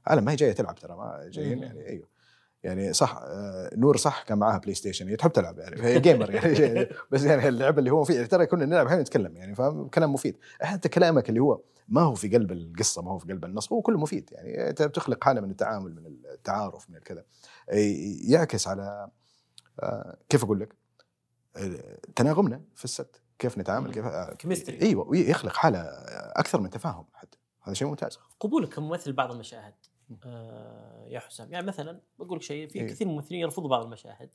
[0.06, 1.58] عالم ما هي جاية تلعب ترى ما جايين.
[1.62, 2.11] يعني أيوه
[2.64, 6.88] يعني صح آه، نور صح كان معاها PlayStation هي تحب تلعب يعني هي gamer يعني
[7.10, 10.36] بس يعني اللعبة اللي هو فيه ترى كنا نلعب أحيانا نتكلم يعني فاهم؟ كلام مفيد.
[10.60, 13.82] حتى كلامك اللي هو ما هو في قلب القصة ما هو في قلب النص هو
[13.82, 17.24] كله مفيد يعني انت بتخلق حالة من التعامل من التعارف من الكذا
[18.28, 19.08] يعكس على
[19.80, 20.76] آه، كيف أقول لك؟
[21.56, 24.82] آه، تناغمنا في الست كيف نتعامل كيف آه، كيمستري.
[24.82, 25.78] إيوه ويخلق حالة
[26.36, 27.38] أكثر من تفاهم حتى.
[27.62, 28.18] هذا شيء ممتاز.
[28.40, 29.74] قبولك كممثل بعض المشاهد.
[30.26, 31.52] آه يا حسام.
[31.52, 32.86] يعني مثلا بقول لك شيء في إيه.
[32.86, 34.30] كثير من الممثلين يرفضوا بعض المشاهد.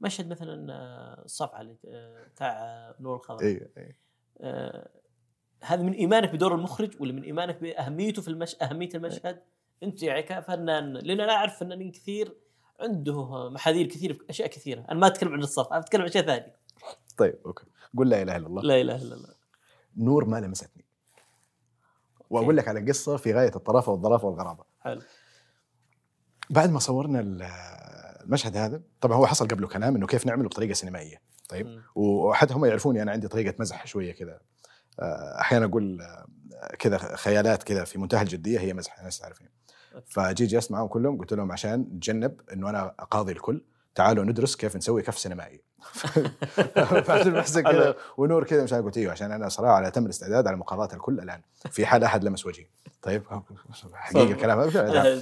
[0.00, 3.68] مشهد مثلا آه، الصفعة اللي آه، بتاع نور الخضر أيوه
[4.40, 4.88] آه
[5.62, 8.56] هذا من إيمانك بدور المخرج ولا من إيمانك بأهميته في المش...
[8.62, 9.42] أهمية المشهد؟
[9.82, 12.36] أنت يعني كفنان لأن أنا أعرف فنانين كثير
[12.80, 14.80] عنده محاذير كثير في أشياء كثيرة.
[14.90, 16.56] أنا ما أتكلم عن الصف أنا أتكلم عن أشياء ثانية.
[17.16, 17.64] طيب أوكي.
[17.96, 18.62] قول لا إله إلا الله.
[18.62, 19.34] لا إله إلا الله.
[19.96, 20.84] نور ما لمستني.
[22.30, 24.64] وأقول لك على قصة في غاية الطرافة والظرافه والغرابة.
[24.80, 25.00] حلو.
[26.50, 27.42] بعد ما صورنا ال-
[28.24, 31.20] المشهد هذا طبعا هو حصل قبله كلام إنه كيف نعمله بطريقة سينمائية.
[31.48, 31.66] طيب.
[31.94, 34.40] وحتى هم يعرفوني أنا عندي طريقة مزح شوية كذا.
[35.00, 36.26] آه، أحيانا أقول آه،
[36.78, 39.48] كذا خيالات كذا في منتهى الجدية هي مزح الناس تعرفين.
[40.06, 43.64] فجيت جلست معاهم كلهم قلت لهم عشان نتجنب إنه أنا أقاضي الكل.
[43.98, 45.60] تعالوا ندرس كيف نسوي كف سينمائي.
[47.06, 50.56] فعبد المحسن كذا ونور كذا مش قلت أيوه عشان أنا صراحة على تم الاستعداد على
[50.56, 51.40] مقاضاه الكل الآن.
[51.70, 52.66] في حال أحد لمس وجهي.
[53.02, 53.22] طيب
[53.92, 54.58] حقيقه الكلام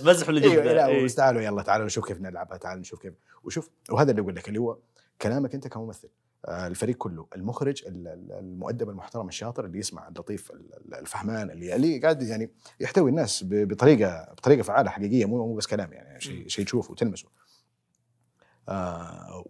[0.04, 1.08] مزح ولا أيوه لا إيه.
[1.08, 3.14] تعالوا يلا تعالوا نشوف كيف نلعبها تعالوا نشوف كيف.
[3.44, 4.78] وشوف وهذا اللي أقول لك اللي هو
[5.22, 6.08] كلامك أنت كممثل
[6.46, 10.52] آه، الفريق كله المخرج المؤدب المحترم الشاطر اللي يسمع اللطيف
[11.00, 15.92] الفهمان اللي اللي قاعد يعني يحتوي الناس بطريقة بطريقة فعالة حقيقية مو مو بس كلام
[15.92, 17.28] يعني شيء شيء تشوفه وتلمسه.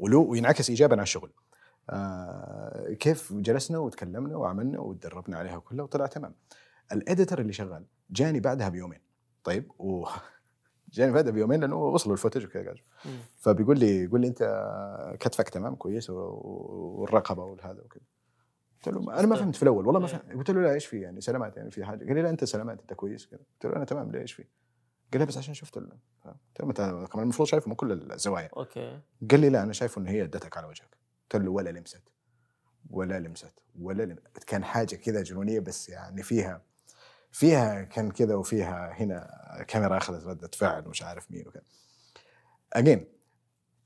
[0.00, 1.30] وينعكس ايجابا على الشغل.
[1.90, 6.34] آه كيف جلسنا وتكلمنا وعملنا وتدربنا عليها كلها وطلع تمام.
[6.92, 9.00] الإديتر اللي شغال جاني بعدها بيومين.
[9.44, 10.06] طيب و
[10.94, 12.74] جاني بعدها بيومين لأنه وصلوا ال footage وكذا
[13.36, 14.42] فبيقول لي يقول لي أنت
[15.20, 18.02] كتفك تمام كويس والرقبة والهذا وكذا.
[18.86, 20.32] قلت له أنا ما فهمت في الأول والله ما فهمت.
[20.32, 22.04] قلت له لا إيش في يعني؟ سلامات يعني في حاجة.
[22.06, 23.38] قال لي لا أنت سلامات أنت كويس كذا.
[23.38, 24.44] قلت له أنا تمام ليه إيش في؟
[25.12, 25.88] قال لي بس عشان شفت قلت
[26.60, 26.80] له انت
[27.12, 28.50] كمان المفروض شايفه من كل الزوايا.
[28.56, 29.00] okay.
[29.30, 30.96] قال لي لا أنا شايفه ان هي ادتك على وجهك.
[31.32, 32.02] قلت له ولا لمست.
[32.90, 33.52] ولا لمست.
[33.80, 36.62] ولا لمست كان حاجة كذا جنونية بس يعني فيها
[37.32, 39.30] فيها كان كذا وفيها هنا
[39.68, 41.62] كاميرا أخذت ردة فعل ومش عارف مين وكذا.
[42.72, 43.06] اجين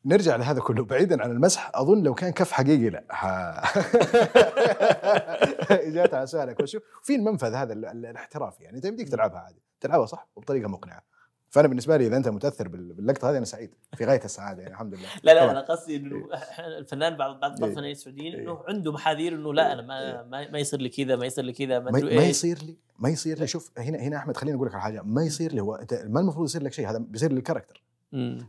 [0.05, 0.85] نرجع لهذا كله.
[0.85, 3.05] بعيدا عن المسح أظن لو كان كف حقيقي لا.
[5.89, 6.61] إجابة على سؤالك.
[6.61, 8.77] وشوف في المنفذ هذا الاحترافي يعني.
[8.77, 9.63] انت يمديك تلعبها عادي.
[9.81, 11.03] تلعبها صح؟ وبطريقة مقنعة.
[11.51, 14.95] فأنا بالنسبة لي إذا أنت متأثر باللقطة هذه أنا سعيد في غاية السعادة يعني الحمد
[14.95, 15.09] لله.
[15.23, 16.79] لا لا أنا قصدي إنه إيه.
[16.79, 17.93] الفنان بعض بعض الفنانين إيه.
[17.93, 18.65] السعوديين إنه إيه.
[18.69, 19.83] عنده محاذير إنه لا أنا
[20.23, 23.09] ما ما يصير لي كذا ما يصير لي كذا ما, ما, ما يصير لي ما
[23.09, 23.47] يصير لي.
[23.47, 25.03] شوف هنا هنا أحمد خليني أقول لك على حاجة.
[25.03, 27.83] ما يصير لي هو أنت ما المفروض يصير لك شيء هذا بيصير للكاركتر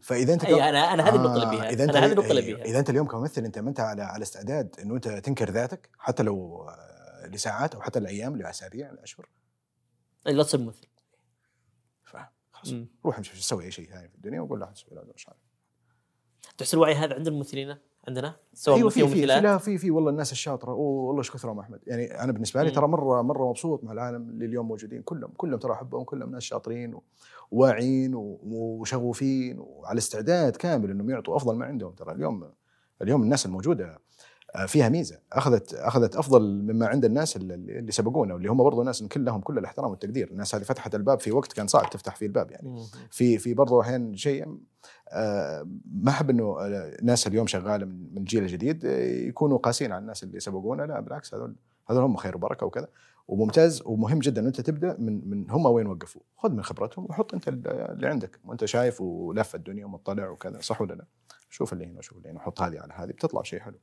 [0.02, 2.42] فإذا أنت أي أنا أنا هذه النقطه اللي بيها إذا أنت أنا هذه النقطه اللي
[2.42, 5.90] بيها إذا أنت اليوم كممثل أنت ما أنت على على استعداد إنه أنت تنكر ذاتك
[5.98, 9.30] حتى لو آه، لساعات أو حتى لأيام لأسابيع لأشهر.
[10.26, 10.91] لا تصير ممثل.
[12.64, 12.76] خلاص.
[13.06, 15.40] روح امشي سوي أي شيء ثاني في الدنيا وقول له تسوي لا مش عارف.
[16.58, 20.32] تحس الوعي هذا عند الممثلين عندنا؟ سواء أيوة في في لا في في والله الناس
[20.32, 20.74] الشاطرة.
[20.74, 21.80] والله إيش كثرهم أحمد.
[21.88, 25.02] يعني أنا بالنسبة لي ترى مرة مرة مبسوط مع العالم اللي اليوم موجودين.
[25.02, 27.00] كلهم كلهم ترى أحبهم كلهم ناس شاطرين
[27.52, 31.92] وواعيين وشغوفين وعلى استعداد كامل إنهم يعطوا أفضل ما عندهم.
[31.92, 32.52] ترى اليوم
[33.02, 34.00] اليوم الناس الموجودة
[34.68, 35.20] فيها ميزة.
[35.34, 39.90] أخذت أخذت أفضل مما عند الناس اللي, سبقونا واللي هم برضو ناس كلهم كل الاحترام
[39.90, 40.32] والتقدير.
[40.32, 42.84] الناس هذه فتحت الباب في وقت كان صعب تفتح فيه الباب يعني.
[43.12, 44.58] في في برضو أحيانا شيء
[45.10, 50.24] آه، ما أحب إنه الناس اليوم شغالة من الجيل الجديد آه، يكونوا قاسين على الناس
[50.24, 50.84] اللي سبقونا.
[50.84, 51.56] لا بالعكس هذول
[51.90, 52.88] هذول هم خير وبركة وكذا.
[53.28, 56.22] وممتاز ومهم جدا إن أنت تبدأ من من هم وين وقفوا.
[56.38, 58.40] خذ من خبرتهم وحط أنت اللي عندك.
[58.46, 61.06] وأنت شايف ولف الدنيا ومطلع وكذا صح ولا لا؟
[61.50, 62.40] شوف اللي هنا وشوف اللي هنا.
[62.40, 63.80] وحط هذه على هذه بتطلع شيء حلو.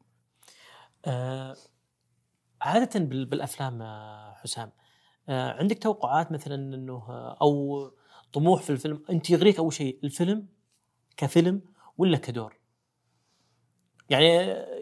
[1.04, 1.56] آه
[2.62, 3.82] عادة بالأفلام
[4.34, 4.70] حسام.
[5.28, 7.90] آه عندك توقعات مثلا إنه آه، أو
[8.32, 10.46] طموح في الفيلم؟ أنت يغريك أول شيء الفيلم
[11.16, 11.62] كفيلم
[11.98, 12.58] ولا كدور؟
[14.10, 14.26] يعني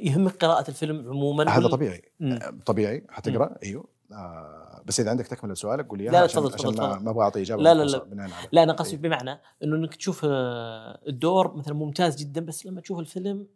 [0.03, 2.13] يهمك قراءة الفيلم عموما هذا طبيعي.
[2.21, 2.39] مم.
[2.67, 3.07] طبيعي.
[3.11, 3.89] حتقرا أيوه.
[4.13, 7.43] آه بس إذا عندك تكملة سؤالك قول لي لا عشان, عشان ما, ما أبغى اعطي
[7.43, 12.17] إجابة لا لا لا, لا أنا قصدي بمعنى إنه إنك تشوف آه، الدور مثلا ممتاز
[12.17, 13.47] جدا بس لما تشوف الفيلم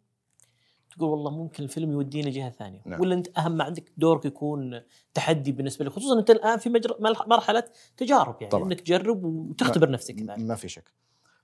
[0.91, 2.81] تقول والله ممكن الفيلم يودينا جهة ثانية.
[2.85, 3.01] نعم.
[3.01, 4.81] ولا أنت أهم ما عندك دورك يكون
[5.13, 6.97] تحدي بالنسبة لك خصوصا أنت الآن في مجر...
[7.27, 7.63] مرحلة
[7.97, 8.51] تجارب يعني.
[8.51, 8.65] طبعا.
[8.65, 10.93] انك تجرب وتختبر ما نفسك ما في شك.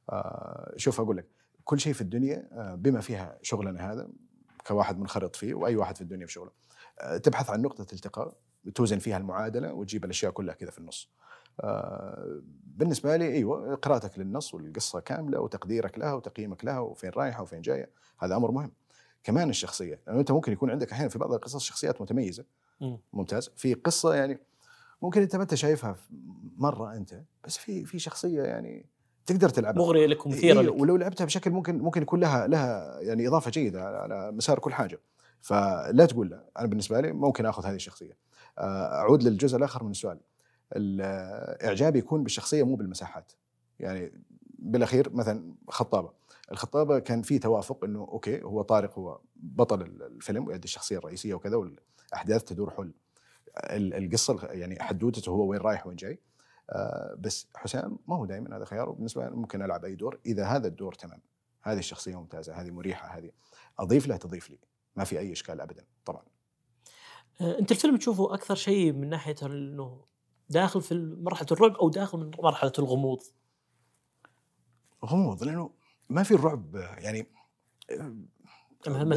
[0.09, 1.27] آه شوف أقول لك
[1.63, 4.09] كل شيء في الدنيا آه بما فيها شغلنا هذا
[4.67, 6.51] كواحد منخرط فيه وأي واحد في الدنيا في شغله
[6.99, 8.33] آه تبحث عن نقطة التقاء
[8.75, 11.09] توزن فيها المعادلة وتجيب الأشياء كلها كذا في النص.
[11.61, 17.61] آه بالنسبة لي أيوه قراءتك للنص والقصة كاملة وتقديرك لها وتقييمك لها وفين رايحة وفين
[17.61, 18.71] جاية هذا أمر مهم.
[19.27, 19.99] كمان الشخصية.
[20.07, 22.43] لأنه أنت ممكن يكون عندك أحيانا في بعض القصص شخصيات متميزة.
[23.13, 23.49] ممتاز.
[23.55, 24.39] في قصة يعني
[25.01, 25.95] ممكن أنت ما أنت شايفها
[26.57, 28.85] مرة أنت بس في في شخصية يعني
[29.25, 29.81] تقدر تلعبها.
[29.81, 30.81] مغرية لك ومثيره إيه لك.
[30.81, 34.99] ولو لعبتها بشكل ممكن ممكن يكون لها لها يعني إضافة جيدة على مسار كل حاجة.
[35.41, 36.43] فلا تقول لا.
[36.59, 38.17] أنا بالنسبة لي ممكن آخذ هذه الشخصية.
[38.57, 40.19] آه، أعود للجزء الآخر من السؤال.
[40.75, 43.31] الإعجاب يكون بالشخصية مو بالمساحات.
[43.79, 44.11] يعني
[44.59, 46.11] بالأخير مثلا خطابة.
[46.51, 51.55] الخطابة كان في توافق إنه أوكي هو طارق هو بطل الفيلم ويؤدي الشخصية الرئيسية وكذا
[51.55, 52.93] والأحداث تدور حول
[53.73, 56.21] القصة يعني حدوته هو وين رايح وين جاي.
[56.69, 60.45] آه بس حسام ما هو دائما هذا خيار وبالنسبة لي ممكن ألعب أي دور إذا
[60.45, 61.21] هذا الدور تمام.
[61.63, 63.31] هذه الشخصية ممتازة هذه مريحة هذه
[63.79, 64.59] أضيف له تضيف لي.
[64.95, 66.23] ما في أي إشكال ابدا طبعا.
[67.41, 70.05] آه، أنت الفيلم تشوفه أكثر شيء من ناحية إنه
[70.49, 73.23] داخل في مرحلة الرعب أو داخل من مرحلة الغموض؟
[75.05, 75.69] غموض لأنه
[76.09, 77.27] ما في الرعب يعني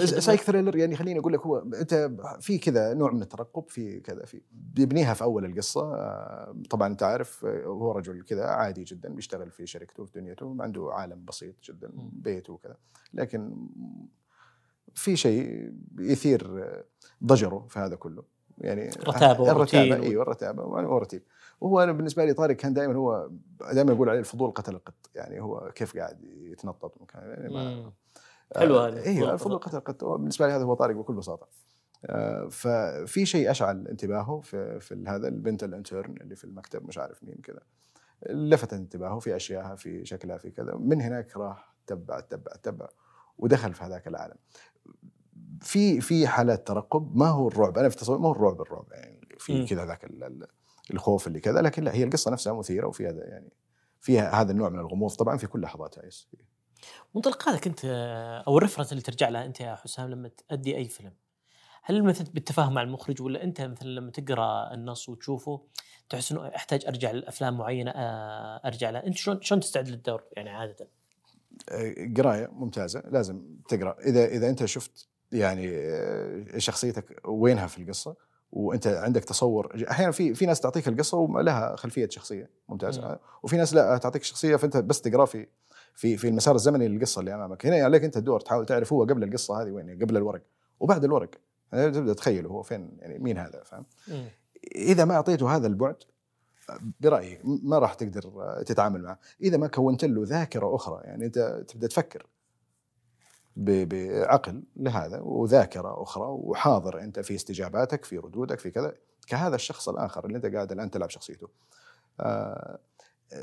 [0.05, 4.25] psych thriller يعني خليني أقول لك هو أنت في كذا نوع من الترقب في كذا
[4.25, 9.09] في بيبنيها في أول القصة آه، طبعا أنت عارف آه، هو رجل كذا عادي جدا
[9.09, 12.77] بيشتغل في شركته في دنيته عنده عالم بسيط جدا بيته وكذا
[13.15, 13.67] لكن
[14.95, 16.67] في شيء يثير
[17.25, 18.25] ضجره في هذا كله
[18.59, 21.23] يعني رتابة الرتابة إيوه الرتابة ورتيب
[21.61, 23.31] وهو أنا بالنسبة لي طارق كان دائما هو
[23.73, 27.93] دائما يقول عليه الفضول قتل القط يعني هو كيف قاعد يتنطط مكان يعني ما
[28.57, 29.77] حلو هذا أيوه الفضول قتل.
[29.77, 30.05] القط.
[30.05, 31.49] بالنسبة لي هذا هو طارق بكل بساطة.
[32.07, 37.25] آه، ففي شيء أشعل انتباهه في في هذا البنت الانترن اللي في المكتب مش عارف
[37.25, 37.61] مين كذا
[38.31, 42.89] لفت انتباهه في اشيائها في شكلها في كذا من هناك راح تبع تبع تبع
[43.39, 44.37] ودخل في هذاك العالم.
[45.61, 49.29] في في حالات ترقب ما هو الرعب أنا في تصور ما هو الرعب الرعب يعني
[49.39, 50.05] في كذا ذاك
[50.93, 53.53] الخوف اللي كذا لكن لا هي القصة نفسها مثيرة وفيها يعني
[54.01, 55.11] فيها هذا النوع من الغموض.
[55.11, 56.29] طبعا في كل لحظاتها يس
[57.15, 57.81] منطلقاتك أنت
[58.47, 61.13] أو الرفرنس اللي ترجع لها أنت يا حسام لما تأدي أي فيلم
[61.83, 65.63] هل مثلا بالتفاهم مع المخرج ولا أنت مثلا لما تقرأ النص وتشوفه
[66.09, 70.51] تحس إنه أحتاج أرجع لأفلام معينة آه، أرجع لها؟ أنت شلون شلون تستعد للدور يعني
[70.51, 70.89] عادة؟
[71.69, 73.97] آه، قراية ممتازة لازم تقرأ.
[74.01, 78.17] إذا إذا أنت شفت يعني آه، شخصيتك وينها في القصة
[78.53, 79.85] وأنت عندك تصور.
[79.91, 83.19] أحيانا في في ناس تعطيك القصة ولها خلفية شخصية ممتازة.
[83.43, 85.47] وفي ناس لا تعطيك شخصيه فأنت بس تقرأ في
[85.95, 87.67] في في المسار الزمني للقصة اللي أمامك.
[87.67, 90.43] هنا عليك أنت الدور تحاول تعرف هو قبل القصة هذه وين قبل الورق
[90.81, 91.31] وبعد الورق.
[91.73, 93.87] يعني تبدأ تخيل هو فين يعني مين هذا فاهم؟
[94.75, 95.97] إذا ما أعطيته هذا البعد
[97.01, 99.19] برأيي ما راح تقدر تتعامل معه.
[99.43, 102.27] إذا ما كونت له ذاكرة أخرى يعني أنت تبدأ تفكر.
[103.57, 108.95] بعقل لهذا وذاكرة أخرى وحاضر أنت في استجاباتك في ردودك في كذا.
[109.27, 111.49] كهذا الشخص الآخر اللي أنت قاعد الآن تلعب شخصيته.
[112.21, 112.79] آه،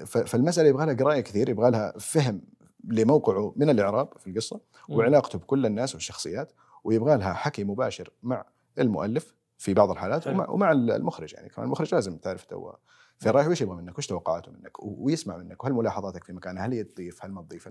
[0.05, 2.41] فالمسألة يبغى لها قراية كثير يبغى لها فهم
[2.83, 6.51] لموقعه من الإعراب في القصة وعلاقته بكل الناس والشخصيات
[6.83, 8.45] ويبغى لها حكي مباشر مع
[8.79, 11.49] المؤلف في بعض الحالات ومع, ومع المخرج يعني.
[11.49, 12.71] كمان المخرج لازم تعرف تو
[13.17, 15.63] في رايح؟ وش يبغى منك؟ وش توقعاته منك؟ ويسمع منك.
[15.63, 17.69] وهل ملاحظاتك في مكانها هل هي تضيف هل ما تضيف؟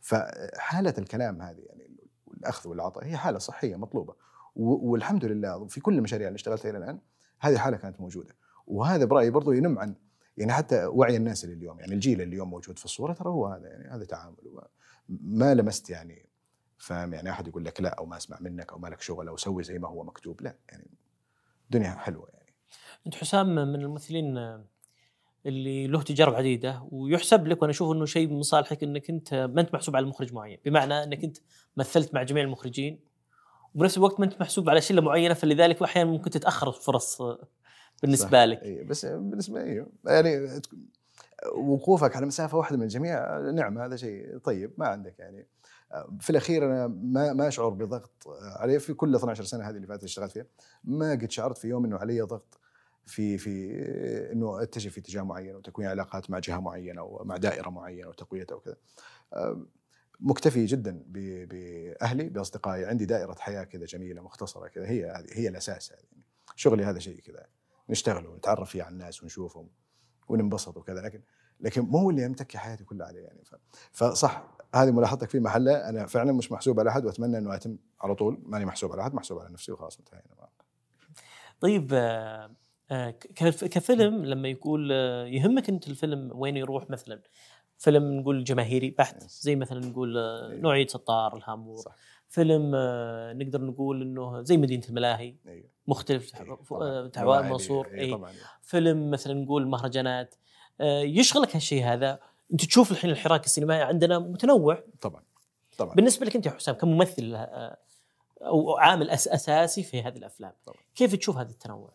[0.00, 1.90] فحاله الكلام هذه يعني
[2.36, 4.14] الأخذ والعطاء هي حالة صحية مطلوبة.
[4.56, 6.98] والحمد لله في كل المشاريع اللي اشتغلتها إلى الآن
[7.40, 8.34] هذه حالة كانت موجودة.
[8.66, 9.94] وهذا برأيي برضو ينم عن
[10.36, 13.46] يعني حتى وعي الناس اللي اليوم يعني الجيل اللي اليوم موجود في الصورة ترى هو
[13.46, 14.36] هذا يعني هذا تعامل.
[15.08, 16.28] ما لمست يعني
[16.78, 19.36] فاهم؟ يعني أحد يقول لك لا أو ما أسمع منك أو ما لك شغل أو
[19.36, 20.42] سوي زي ما هو مكتوب.
[20.42, 20.90] لا يعني
[21.64, 22.54] الدنيا حلوة يعني.
[23.06, 24.34] أنت حسام من الممثلين
[25.46, 29.60] اللي له تجارب عديدة ويحسب لك وأنا أشوف إنه شيء من صالحك إنك أنت ما
[29.60, 31.38] أنت محسوب على مخرج معين، بمعنى إنك أنت
[31.76, 33.00] مثلت مع جميع المخرجين
[33.74, 37.22] وبنفس الوقت ما أنت محسوب على شلة معينة فلذلك أحيانا ممكن تتأخر الفرص
[38.02, 38.62] بالنسبة لك.
[38.62, 40.60] اي بس بالنسبة أيوه يعني
[41.56, 45.46] وقوفك على مسافة واحدة من الجميع نعم هذا شيء طيب ما عندك يعني.
[46.20, 48.24] في الأخير أنا ما ما أشعر بضغط
[48.56, 50.46] علي في كل 12 سنة هذه اللي فاتت اشتغلت فيها
[50.84, 52.58] ما قد شعرت في يوم إنه علي ضغط
[53.06, 53.72] في في
[54.32, 58.76] إنه أتجه في اتجاه معين وتكوين علاقات مع جهة معينة ومع دائرة معينة وتقويتها وكذا.
[60.20, 62.84] مكتفي جدا بأهلي بأصدقائي.
[62.84, 64.88] عندي دائرة حياة كذا جميلة مختصرة كذا.
[64.88, 66.22] هي هذه هي الأساس هذه.
[66.56, 67.46] شغلي هذا شيء كذا.
[67.88, 69.68] نشتغل ونتعرف فيه على الناس ونشوفهم
[70.28, 71.00] وننبسط وكذا.
[71.00, 71.22] لكن
[71.60, 73.42] لكن مو هو اللي امتكي حياتي كلها عليه يعني.
[73.92, 78.14] فصح هذه ملاحظتك في محلها أنا فعلا مش محسوب على أحد وأتمنى إنه أتم على
[78.14, 78.42] طول.
[78.42, 80.48] ماني محسوب على أحد محسوب على نفسي وخلاص انتهينا.
[81.60, 81.88] طيب
[83.70, 87.20] كفيلم لما يقول آه، يهمك أنت الفيلم وين يروح مثلا
[87.76, 90.60] فيلم نقول جماهيري بحت زي مثلا نقول إيه.
[90.60, 91.96] نوعية سطار الهامور صح.
[92.28, 92.70] فيلم
[93.32, 95.68] نقدر نقول إنه زي مدينة الملاهي أيوه.
[95.86, 96.30] مختلف
[97.12, 98.14] تعوال منصور أي.
[98.14, 98.20] أي.
[98.62, 100.34] فيلم مثلا نقول مهرجانات
[100.80, 102.18] يشغلك هالشيء هذا
[102.52, 105.22] أنت تشوف الحين الحراك السينمائي عندنا متنوع طبعا
[105.78, 107.78] طبعا بالنسبة لك أنت يا حسام كممثل آه،
[108.42, 110.78] أو عامل أساسي في هذه الأفلام طبعا.
[110.94, 111.92] كيف تشوف هذا التنوع؟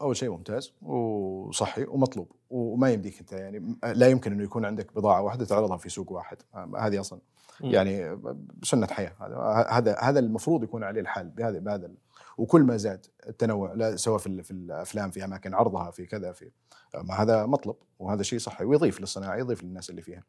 [0.00, 5.22] أول شيء ممتاز وصحي ومطلوب وما يمديك أنت يعني لا يمكن أنه يكون عندك بضاعة
[5.22, 6.36] واحدة تعرضها في سوق واحد.
[6.78, 7.20] هذه أصلا
[7.60, 8.18] يعني
[8.62, 9.12] سنة حياة.
[9.20, 11.90] هذا هذا هذا المفروض يكون عليه الحال بهذا بهذا
[12.38, 16.50] وكل ما زاد التنوع لا سواء في في الأفلام في أماكن عرضها في كذا في
[16.94, 20.22] ما هذا مطلب وهذا شيء صحي ويضيف للصناعة يضيف للناس اللي فيها.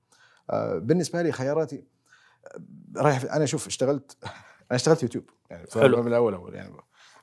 [0.50, 1.84] آه، بالنسبة لي خياراتي
[2.98, 4.18] رايح أنا شوف اشتغلت
[4.72, 6.02] أنا اشتغلت يوتيوب يعني حلو.
[6.02, 6.74] من الأول أول يعني.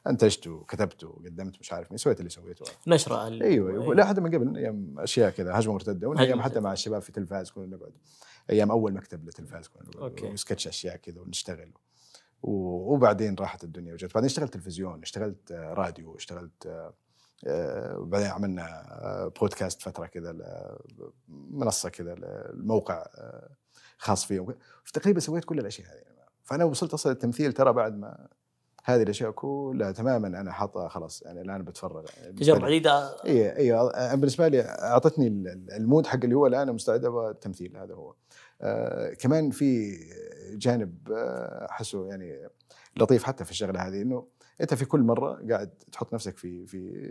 [0.07, 2.65] انتجت وكتبت وقدمت مش عارف مين سويت اللي سويته.
[2.87, 3.95] نشرة أيوه, أيوة.
[3.95, 7.51] لا حتى من قبل أيام أشياء كذا هجمة مرتدة وايام حتى مع الشباب في تلفاز
[7.51, 7.93] كنا نقعد.
[8.51, 11.73] أيام أول مكتب للتلفاز كنا نقعد وسكتش أشياء كذا ونشتغل.
[12.43, 14.15] وبعدين راحت الدنيا وجت.
[14.15, 16.93] بعدين اشتغلت تلفزيون اشتغلت راديو اشتغلت
[17.47, 20.37] وبعدين آه، عملنا آه، بودكاست فترة كذا
[21.29, 22.15] منصة كذا
[22.53, 23.51] الموقع آه،
[23.99, 24.47] خاص فيه
[24.85, 26.03] فتقريبا سويت كل الأشياء هذه.
[26.45, 28.29] فأنا وصلت أصلا التمثيل ترى بعد ما
[28.85, 32.05] هذه الأشياء كلها تماما أنا حاطها خلاص يعني الآن بتفرغ.
[32.17, 35.27] يعني تجارب عديده اي اي بالنسبة لي أعطتني
[35.77, 38.15] ال mood حق اللي هو الآن مستعد أبغى التمثيل هذا هو.
[38.61, 39.99] آه كمان في
[40.53, 42.49] جانب آه، أحسه يعني
[42.97, 44.27] لطيف حتى في الشغلة هذه إنه
[44.61, 47.05] أنت في كل مرة قاعد تحط نفسك في في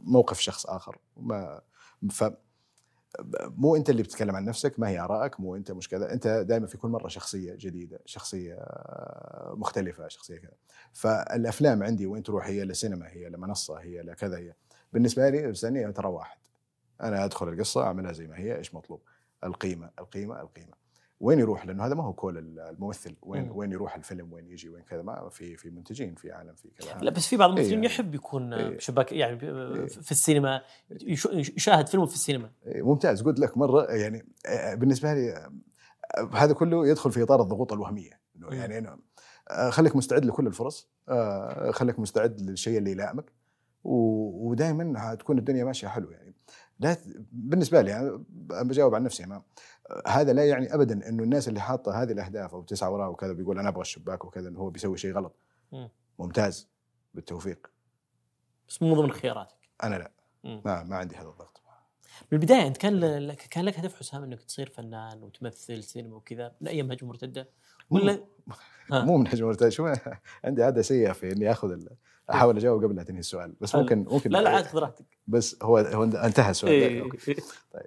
[0.00, 0.98] موقف شخص آخر.
[1.16, 1.60] ما
[2.10, 2.24] ف
[3.40, 6.66] مو أنت اللي بتتكلم عن نفسك ما هي آرائك مو أنت مش كذا أنت دائما
[6.66, 8.58] في كل مرة شخصية جديدة شخصية
[9.56, 10.52] مختلفة شخصية كذا.
[10.94, 14.54] فالأفلام عندي وين تروح هي لسينما هي لمنصة هي لكذا هي
[14.92, 16.38] بالنسبة لي استني ترى واحد.
[17.00, 19.00] أنا أدخل القصة أعملها زي ما هي إيش مطلوب؟
[19.44, 20.84] القيمة القيمة القيمة.
[21.20, 23.16] وين يروح؟ لأنه هذا ما هو كل الممثل.
[23.22, 23.50] وين.
[23.50, 26.98] وين يروح الفيلم؟ وين يجي؟ وين كذا؟ ما في في منتجين في عالم في كذا.
[27.02, 27.86] لا بس في بعض الممثلين إيه.
[27.86, 28.78] يحب يكون إيه.
[28.78, 29.86] شباك يعني إيه.
[29.86, 30.62] في السينما
[31.30, 32.50] يشاهد فيلم في السينما.
[32.66, 33.22] إيه ممتاز.
[33.22, 38.20] قلت لك مرة يعني آه، بالنسبة لي آه، هذا كله يدخل في إطار الضغوط الوهمية.
[38.36, 38.98] إنه يعني أنا
[39.70, 40.88] خليك مستعد لكل الفرص.
[41.70, 43.32] خليك مستعد للشيء اللي يلائمك.
[43.84, 46.34] ودائما حتكون الدنيا ماشية حلو يعني.
[46.80, 46.96] لا
[47.32, 48.24] بالنسبة لي أنا
[48.62, 49.42] بجاوب عن نفسي ما
[50.06, 53.58] هذا لا يعني ابدا إنه الناس اللي حاطة هذه الأهداف أو تسعى وراها وكذا بيقول
[53.58, 55.36] أنا أبغى الشباك وكذا إنه هو بيسوي شيء غلط.
[56.18, 56.68] ممتاز.
[57.14, 57.70] بالتوفيق.
[58.68, 59.56] بس مو ضمن خياراتك.
[59.84, 60.10] أنا لا.
[60.44, 61.60] ما ما عندي هذا الضغط.
[62.32, 66.52] من البداية انت كان لك كان لك هدف حسام إنك تصير فنان وتمثل سينما وكذا
[66.60, 67.48] من أيام هجوم مرتدة؟
[67.94, 68.24] ولا
[68.90, 69.92] مو من مرتده شو
[70.44, 71.78] عندي عاده سيئه في إني آخذ
[72.30, 73.54] أحاول أجاوب قبل لا تنهي السؤال.
[73.60, 75.04] بس ممكن ممكن لا لا عاد خذ راحتك.
[75.26, 76.72] بس هو هو انتهى السؤال.
[76.72, 77.02] إيه.
[77.72, 77.86] طيب.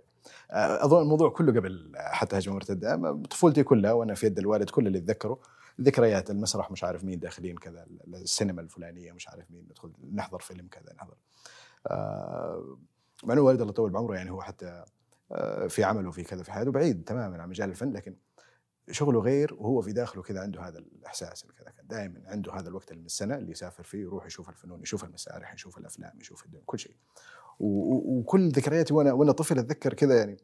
[0.51, 3.21] آه، أظن الموضوع كله قبل حتى هجمة مرتدة.
[3.29, 5.39] طفولتي كلها وأنا في يد الوالد كل اللي اتذكره
[5.81, 10.67] ذكريات المسرح مش عارف مين داخلين كذا السينما الفلانية مش عارف مين ندخل نحضر فيلم
[10.67, 11.15] كذا نحضر.
[11.87, 12.77] آه،
[13.23, 14.83] مع إنه الوالد الله يطول بعمره يعني هو حتى
[15.31, 18.15] آه، في عمله في كذا في حياته بعيد تماما عن مجال الفن لكن
[18.91, 23.05] شغله غير وهو في داخله كذا عنده هذا الإحساس كذا دائما عنده هذا الوقت من
[23.05, 26.95] السنة اللي يسافر فيه يروح يشوف الفنون يشوف المسارح يشوف الأفلام يشوف كل شيء.
[27.59, 30.37] وكل ذكرياتي وأنا وأنا طفل أتذكر كذا يعني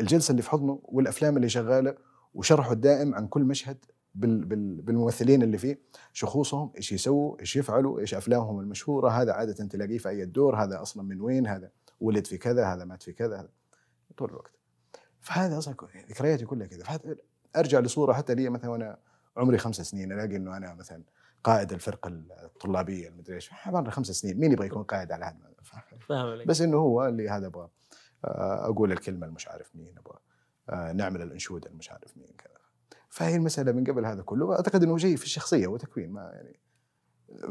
[0.00, 1.94] الجلسة اللي في حضنه والأفلام اللي شغالة
[2.34, 5.80] وشرحه الدائم عن كل مشهد بالممثلين اللي فيه
[6.12, 10.82] شخوصهم إيش يسووا إيش يفعلوا إيش أفلامهم المشهورة هذا عادة تلاقيه في أي دور هذا
[10.82, 13.48] أصلا من وين هذا ولد في كذا هذا مات في كذا هذا
[14.16, 14.52] طول الوقت.
[15.20, 15.74] فهذا أصلا
[16.08, 16.84] ذكرياتي كلها كذا
[17.56, 18.98] أرجع لصورة حتى لي مثلا وأنا
[19.36, 21.02] عمري خمس سنين الاقي إنه أنا مثلا
[21.44, 22.08] قائد الفرقة
[22.44, 23.50] الطلابية المدري إيش.
[23.66, 25.36] عمري خمس سنين مين يبغى يكون قائد على هذا؟
[26.08, 27.68] فاهم بس إنه هو اللي هذا أبغى
[28.24, 30.18] آه، أقول الكلمة المش عارف مين أبغى
[30.68, 32.54] آه، نعمل الأنشودة المش عارف مين كذا.
[33.08, 36.60] فهي المسألة من قبل هذا كله اعتقد إنه شيء في الشخصية وتكوين ما يعني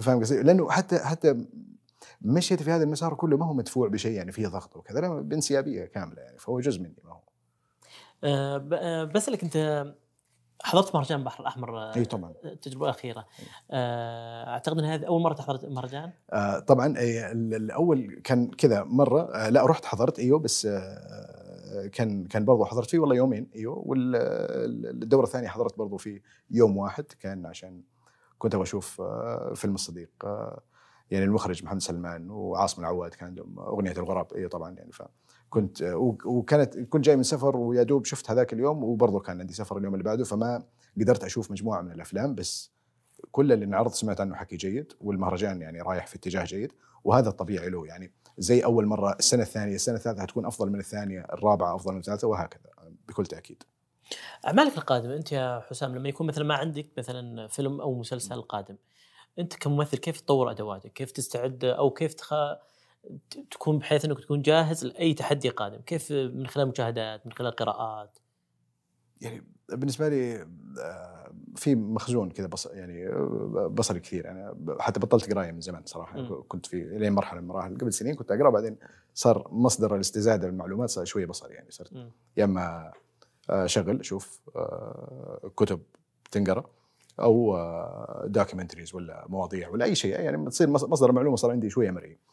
[0.01, 1.45] فاهم قصدي؟ لأنه حتى حتى
[2.21, 5.85] مشيت في هذا المسار كله ما هو مدفوع بشيء يعني فيه ضغط وكذا لا بانسيابية
[5.85, 7.22] كاملة يعني فهو جزء مني ما هو.
[9.13, 9.86] بسالك أنت
[10.63, 12.33] حضرت مهرجان البحر الأحمر آه، أي طبعا.
[12.45, 13.25] التجربة الأخيرة.
[13.71, 19.49] آه، أعتقد إن هذه أول مرة تحضر مهرجان؟ آه طبعا الأول كان كذا مرة آه
[19.49, 25.23] لا رحت حضرت أيوه بس آه كان كان برضه حضرت فيه والله يومين أيوه والدوره
[25.23, 27.83] الثانية حضرت برضه في يوم واحد كان عشان
[28.38, 29.01] كنت أبغى أشوف
[29.55, 30.09] فيلم الصديق
[31.12, 35.01] يعني المخرج محمد سلمان وعاصم العواد كان عندهم أغنية الغراب اي طبعا يعني ف
[35.53, 39.77] كنت وكانت كنت جاي من سفر ويا دوب شفت هذاك اليوم وبرضه كان عندي سفر
[39.77, 40.63] اليوم اللي بعده فما
[40.97, 42.71] قدرت أشوف مجموعة من الأفلام بس
[43.31, 46.71] كل اللي انعرض سمعت عنه حكي جيد والمهرجان يعني رايح في اتجاه جيد
[47.03, 51.25] وهذا الطبيعي له يعني زي أول مرة السنة الثانية السنة الثالثة حتكون أفضل من الثانية
[51.33, 52.61] الرابعة أفضل من الثالثة وهكذا
[53.07, 53.63] بكل تأكيد.
[54.47, 58.75] اعمالك القادمه أنت يا حسام لما يكون مثلا ما عندك مثلا فيلم أو مسلسل قادم
[59.39, 62.33] أنت كممثل كيف تطور أدواتك؟ كيف تستعد أو كيف تخ...
[63.51, 68.19] تكون بحيث إنك تكون جاهز لأي تحدي قادم، كيف من خلال مشاهدات، من خلال قراءات؟
[69.21, 70.47] يعني بالنسبة لي
[70.81, 74.25] آه، في مخزون كذا بص يعني آه، بصري كثير.
[74.25, 76.21] يعني حتى بطلت قراية من زمان صراحة.
[76.21, 76.43] م.
[76.47, 78.77] كنت في لين مرحلة من المراحل قبل سنين كنت أقرأ بعدين
[79.13, 81.71] صار مصدر الاستزادة بالمعلومات صار شوية بصري يعني.
[81.71, 81.93] صرت
[82.37, 82.91] يا إما
[83.65, 85.81] شغل أشوف آه، كتب
[86.31, 86.65] تنقرأ
[87.19, 87.57] أو
[88.25, 90.19] دوكيومنتريز ولا مواضيع ولا أي شيء.
[90.19, 92.33] يعني تصير مصدر المعلومة صار عندي شوية مرئي آه،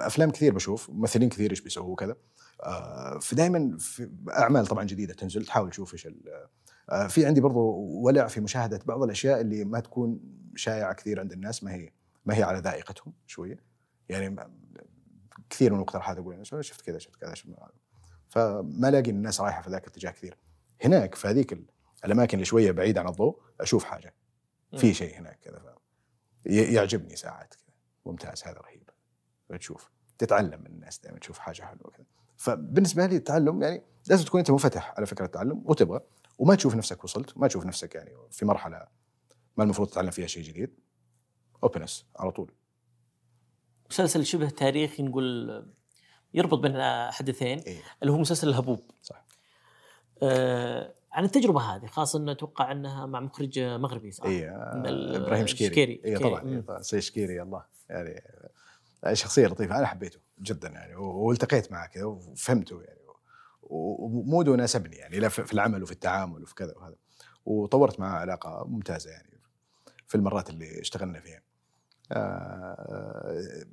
[0.00, 2.16] افلام كثير بشوف ممثلين كثير إيش بيسووا وكذا.
[2.62, 6.08] آه، فدائما في أعمال طبعا جديدة تنزل تحاول تشوف إيش
[6.90, 10.20] آه، في عندي برضو ولع في مشاهدة بعض الأشياء اللي ما تكون
[10.56, 11.92] شائعة كثير عند الناس ما هي
[12.26, 13.56] ما هي على ذائقتهم شوية.
[14.08, 14.36] يعني
[15.50, 17.50] كثير من المقترحات أقول شفت كذا شفت كذا شفت
[18.28, 20.38] فما الاقي الناس رايحة في ذاك الاتجاه كثير.
[20.84, 21.58] هناك في هذيك
[22.04, 24.14] الأماكن اللي شوية بعيدة عن الضوء أشوف حاجة.
[24.76, 25.74] في شيء هناك كذا
[26.46, 27.63] يعجبني ساعات كذا.
[28.06, 28.90] ممتاز هذا رهيب
[29.58, 34.38] تشوف تتعلم من الناس دائما تشوف حاجة حلوة كذا فبالنسبة لي التعلم يعني لازم تكون
[34.38, 36.00] أنت منفتح على فكرة التعلم وتبغى
[36.38, 38.86] وما تشوف نفسك وصلت ما تشوف نفسك يعني في مرحلة
[39.56, 40.80] ما المفروض تتعلم فيها شيء جديد
[41.62, 42.52] openness على طول
[43.90, 45.66] مسلسل شبه تاريخي نقول
[46.34, 47.78] يربط بين حدثين إيه.
[48.02, 49.26] اللي هو مسلسل الهبوب صح
[50.22, 55.70] آه عن التجربة هذه خاصة أنه أتوقع أنها مع مخرج مغربي صح؟ اي إبراهيم شكيري
[55.70, 56.00] شكيري.
[56.04, 56.18] اي.
[56.18, 56.60] طبعا إيه.
[56.60, 58.22] طبعا سي شكيري الله يعني
[59.04, 62.98] آه، شخصية لطيفة أنا حبيته جدا يعني والتقيت معه كذا وفهمته يعني
[63.62, 66.94] و mood ه ناسبني يعني لا في في العمل وفي التعامل وفي كذا وهذا
[67.46, 69.40] وطورت معه علاقة ممتازة يعني
[70.06, 71.42] في المرات اللي اشتغلنا فيها.
[72.12, 73.64] آه،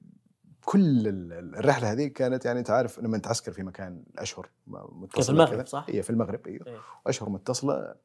[0.66, 5.56] كل ال- الرحلة هذه كانت يعني انت عارف لما تعسكر في مكان أشهر متصلة المغرب،
[5.56, 5.66] كذا.
[5.66, 6.80] صح؟ هي في المغرب أيوه إيه.
[7.08, 7.96] أشهر متصلة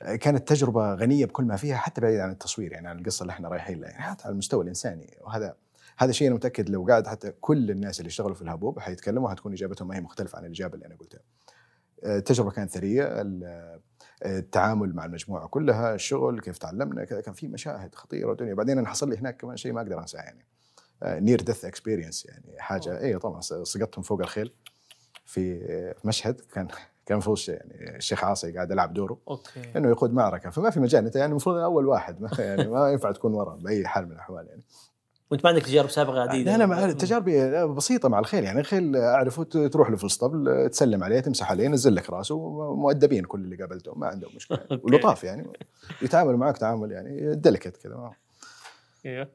[0.00, 3.48] كانت تجربة غنية بكل ما فيها حتى بعيد عن التصوير يعني عن القصة اللي إحنا
[3.48, 5.56] رايحين لها يعني حتى على المستوى الإنساني وهذا
[5.96, 9.52] هذا شيء أنا متأكد لو قاعد حتى كل الناس اللي اشتغلوا في الهبوب حيتكلموا حتكون
[9.52, 11.20] إجابتهم ما هي مختلفة عن الإجابة اللي أنا قلتها.
[12.04, 13.80] آه، التجربة كانت ثرية آه،
[14.26, 18.88] التعامل مع المجموعة كلها الشغل كيف تعلمنا كذا كان في مشاهد خطيرة ودنيا بعدين أنا
[18.88, 20.46] حصل لي هناك كمان شيء ما أقدر أنساه يعني
[21.04, 23.00] near death experience يعني حاجة.
[23.00, 24.52] اي طبعا سقطت من فوق الخيل
[25.24, 25.58] في
[25.94, 26.68] في مشهد كان
[27.06, 29.18] كان المفروض يعني الشيخ عاصي قاعد يلعب دوره.
[29.28, 29.62] okay.
[29.76, 31.04] إنه يقود معركة فما في مجال.
[31.04, 34.46] أنت يعني المفروض أول واحد ما يعني ما ينفع تكون ورا بأي حال من الأحوال
[34.46, 34.62] يعني.
[35.30, 38.60] وأنت ما عندك تجارب سابقة عديده لا أنا تجاربي بسيطة مع الخيل يعني.
[38.60, 42.38] الخيل أعرفه تروح له في الاسطبل تسلم عليه تمسح عليه ينزل لك رأسه
[42.74, 44.58] مؤدبين كل اللي قابلتهم ما عندهم مشكلة.
[44.70, 44.82] okay.
[44.84, 45.46] ولطاف يعني.
[46.02, 48.10] يتعاملوا معك تعامل يعني delicate كذا
[49.06, 49.28] أيوه.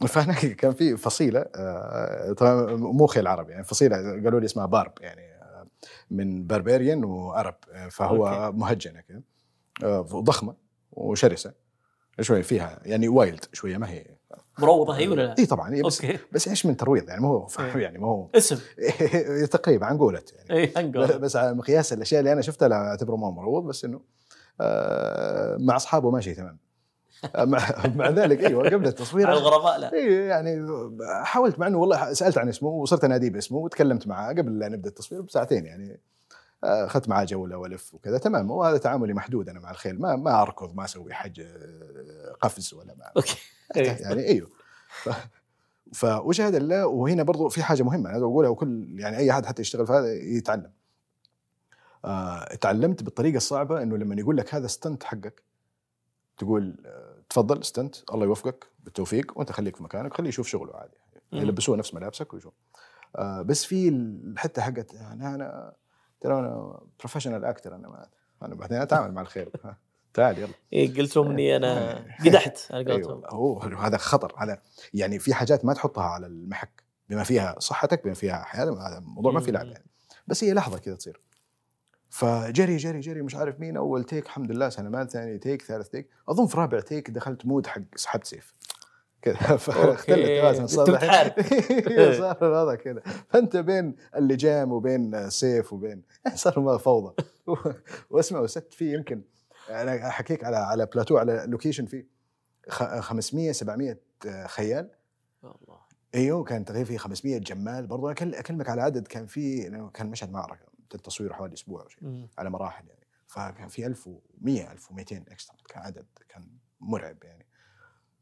[0.08, 4.92] فهناك كان في فصيلة آه، طبعا مو خيل عربي يعني فصيلة قالوا لي اسمها Barb
[5.00, 5.35] يعني.
[6.10, 8.58] من بربريان وعرب آه، فهو okay.
[8.58, 9.22] مهجنه كذا
[9.82, 10.54] آه، ضخمة
[10.92, 11.52] وشرسة
[12.20, 14.16] شوي فيها يعني wild شوية ما هي
[14.58, 16.18] مروضة هي ولا لا؟ إي طبعا إيه بس okay.
[16.32, 17.76] بس إيش من ترويض؟ يعني ما هو إيه.
[17.84, 18.58] يعني ما هو اسم.
[19.50, 20.60] تقريبا عن قولت يعني.
[20.62, 23.84] اي انقل بس على مقياس الأشياء اللي أنا شفتها لا أعتبره ما هو مروض بس
[23.84, 24.00] إنه
[24.60, 26.58] آه، مع أصحابه ماشي تمام.
[27.38, 27.60] مع
[27.96, 29.26] مع ذلك أيوه قبل التصوير.
[29.26, 29.92] على الغرباء لا.
[29.92, 30.66] اي يعني
[31.22, 34.88] حاولت مع إنه والله سألت عن اسمه وصرت اناديه باسمه وتكلمت معاه قبل لا نبدأ
[34.88, 36.00] التصوير بساعتين يعني.
[36.64, 38.50] أخذت معاه جولة وألف وكذا تمام.
[38.50, 41.42] وهذا تعاملي محدود أنا مع الخيل ما ما أركض ما أسوي حج
[42.40, 43.36] قفز ولا ما أوكي.
[43.76, 43.90] إيه.
[43.90, 44.48] يعني أيوه
[45.02, 45.08] ف...
[45.92, 49.86] فوجهد الله وهنا برضو في حاجة مهمة أنا أقولها وكل يعني أي أحد حتى يشتغل
[49.86, 50.70] في هذا يتعلم.
[52.04, 55.42] آه تعلمت بالطريقة الصعبة إنه لما يقول لك هذا stunt حقك
[56.38, 60.96] تقول آه تفضل stunt الله يوفقك بالتوفيق وأنت خليك في مكانك خليه يشوف شغله عادي.
[61.32, 61.38] مم.
[61.38, 62.54] يلبسوه نفس ملابسك ويشوف.
[63.16, 65.72] آه بس في الحتة حقت أنا أنا
[66.20, 68.06] ترى أنا professional أكتر أنا ما
[68.42, 69.50] أنا بعدين أتعامل مع الخيل.
[70.14, 70.52] تعال يلا.
[70.72, 72.30] إيه قلت لهم إني أنا إيه.
[72.30, 74.62] قدحت على قولتهم أيوه هو هذا خطر هذا
[74.94, 79.32] يعني في حاجات ما تحطها على المحك بما فيها صحتك بما فيها حياتك هذا الموضوع
[79.32, 79.86] ما في لعب يعني.
[80.26, 81.20] بس هي لحظة كذا تصير.
[82.10, 84.68] فجري جري جري مش عارف مين أول take الحمد لله.
[84.68, 88.54] سلمان ثاني take ثالث take أظن في رابع take دخلت mood حق سحبت سيف.
[89.22, 90.26] كذا فاختلت.
[90.40, 91.32] توازن صار بتحارب.
[92.20, 96.02] صار هذا كذا فأنت بين اللجام وبين سيف وبين
[96.34, 97.14] صار ما فوضى.
[98.10, 99.22] واسمع وست فيه يمكن.
[99.70, 102.06] أنا أحكيك على على بلاتو على location فيه.
[102.68, 103.98] خ- 500 700
[104.46, 104.90] خيال.
[105.42, 105.78] والله
[106.14, 107.86] أيوه كان تقريبا في 500 جمال.
[107.86, 109.06] برضو أكلمك على عدد.
[109.06, 109.62] كان في
[109.94, 110.75] كان مشهد معركة.
[110.94, 112.28] التصوير حوالي أسبوع أو شيء.
[112.38, 113.06] على مراحل يعني.
[113.26, 116.48] فكان في 1100 1200 extra كان عدد كان
[116.80, 117.46] مرعب يعني.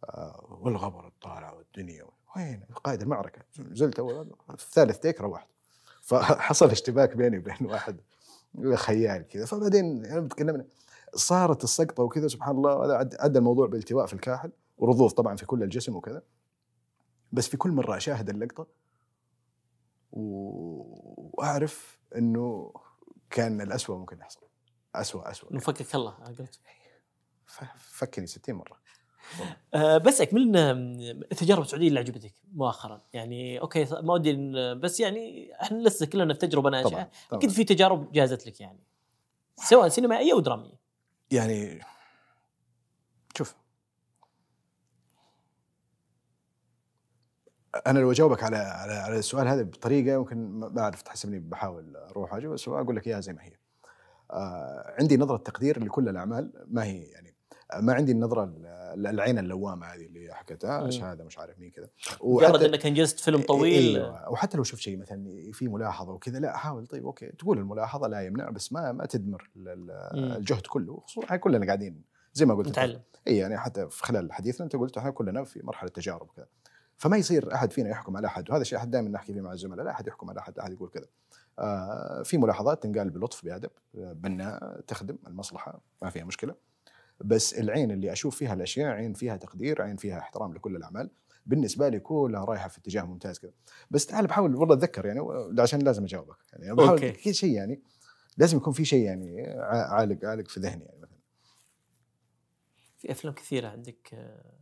[0.04, 2.04] آه والغبر الطالع والدنيا
[2.36, 3.42] وين؟ قائد المعركة.
[3.58, 5.48] نزلت أول في ثالث take روحت.
[6.02, 8.00] فحصل اشتباك بيني وبين واحد
[8.74, 9.44] خيال كذا.
[9.46, 10.64] فبعدين يعني تكلمنا.
[11.14, 12.84] صارت السقطة وكذا سبحان الله.
[12.84, 14.52] هذا عد- ادى الموضوع بالتواء في الكاحل.
[14.78, 16.22] ورضوض طبعا في كل الجسم وكذا.
[17.32, 18.66] بس في كل مرة أشاهد اللقطة
[20.12, 21.03] و-
[21.38, 22.72] وأعرف إنه
[23.30, 24.40] كان الأسوأ ممكن يحصل.
[24.94, 26.60] أسوأ أسوأ إنه فكك الله قلت
[27.76, 28.80] فكني 60 مرة.
[29.74, 33.02] أه بسألك من التجارب السعودية اللي عجبتك مؤخرا.
[33.12, 34.32] يعني أوكي ما ودي
[34.74, 37.10] بس يعني إحنا لسه كلنا في تجربة ناجحة.
[37.32, 38.84] أكيد في تجارب جازت لك يعني
[39.56, 40.80] سواء سينمائية أو درامية.
[41.30, 41.80] يعني
[43.36, 43.54] شوف
[47.86, 52.32] أنا لو أجاوبك على على على السؤال هذا بطريقة ممكن ما أعرف تحسبني بحاول أروح
[52.34, 53.52] واجي بس أقول لك إياها زي ما هي.
[54.30, 57.34] آه عندي نظرة تقدير لكل الأعمال ما هي يعني
[57.80, 60.86] ما عندي النظرة ال- العين اللوامة هذه اللي حكيتها.
[60.86, 61.88] إيش هذا مش عارف مين كذا
[62.24, 64.30] مجرد إنك أنجزت فيلم طويل أيوة.
[64.30, 68.20] وحتى لو شفت شيء مثلا في ملاحظة وكذا لا احاول طيب أوكي تقول الملاحظة لا
[68.20, 69.50] يمنع بس ما ما تدمر.
[69.56, 72.02] الجهد كله خصوصا إحنا كلنا قاعدين
[72.34, 75.60] زي ما قلت نتعلم إي يعني حتى في خلال حديثنا أنت قلت إحنا كلنا في
[75.62, 76.46] مرحلة تجارب كذا
[76.96, 79.84] فما يصير أحد فينا يحكم على أحد وهذا الشيء أحد دائما نحكي فيه مع الزملاء
[79.84, 81.06] لا أحد يحكم على أحد أحد يقول كذا.
[81.58, 86.54] آه، في ملاحظات تنقال بلطف بأدب بناء تخدم المصلحة ما فيها مشكلة.
[87.20, 91.10] بس العين اللي أشوف فيها الأشياء عين فيها تقدير عين فيها احترام لكل الأعمال
[91.46, 93.52] بالنسبة لي كلها رايحة في اتجاه ممتاز كذا.
[93.90, 95.20] بس تعال بحاول والله أتذكر يعني
[95.58, 96.74] عشان لازم أجاوبك يعني.
[96.74, 97.12] بحاول أوكي.
[97.12, 97.82] كل شيء يعني
[98.36, 101.18] لازم يكون في شيء يعني عالق عالق في ذهني يعني مثلا.
[102.98, 104.54] في أفلام كثيرة عندك آه،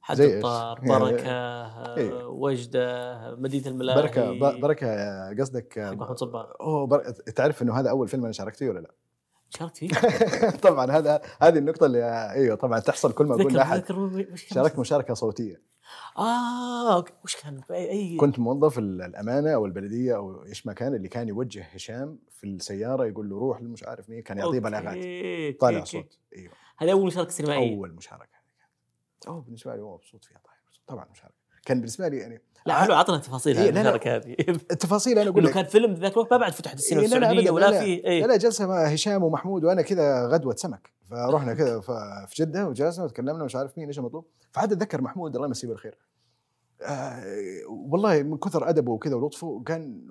[0.00, 2.24] حد؟ الطار يعني- بركة آه، إيه.
[2.26, 7.10] وجدة مدينة الملاهي بركة بركة آه، قصدك حق محمود صباح أوه بر...
[7.10, 8.94] تعرف إنه هذا أول فيلم أنا شاركت فيه ولا لا؟
[9.50, 9.88] شاركت فيه
[10.68, 13.84] طبعا هذا هذه النقطة اللي إيوه طبعا تحصل كل ما أقول لأحد
[14.34, 15.62] شاركت مشاركة صوتية
[16.18, 17.12] آه okay.
[17.24, 21.28] وش كان اي كنت موظف ال- الأمانة أو البلدية أو إيش ما كان اللي كان
[21.28, 24.96] يوجه هشام في السيارة يقول له روح لمش عارف مين كان يعطيه بلاغات
[25.60, 25.84] طالع.
[25.84, 28.37] صوت إيوه هذه أول مشاركة سينمائية أول مشاركة
[29.28, 31.34] أوه بالنسبة لي هو مبسوط فيها طيب طبعا مشاركه
[31.66, 33.68] كان بالنسبة لي يعني لا حلو عطنا تفاصيل إيه،.
[33.68, 34.36] المشاركه هذه.
[34.48, 35.54] التفاصيل أنا أقول لك.
[35.54, 37.80] كان فيلم ذاك الوقت ما بعد فتحت السينما إيه، السعودية ولا لا.
[37.80, 40.92] في اي لا جلسة مع هشام ومحمود وأنا كذا غدوة سمك.
[41.10, 41.80] فرحنا كذا
[42.26, 44.26] في جده وجلسنا وتكلمنا مش عارف مين إيش المطلوب.
[44.52, 45.98] فعاد أتذكر محمود الله يمسيه بالخير
[46.82, 47.22] آه
[47.68, 50.06] والله من كثر أدبه وكذا ولطفه كان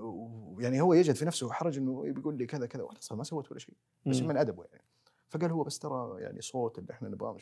[0.59, 3.59] يعني هو يجد في نفسه حرج إنه بيقول لي كذا كذا وأنا ما سويت ولا
[3.59, 3.75] شيء.
[4.05, 4.83] بس من أدبه يعني.
[5.29, 7.41] فقال هو بس ترى يعني صوت اللي إحنا نبغاه مش-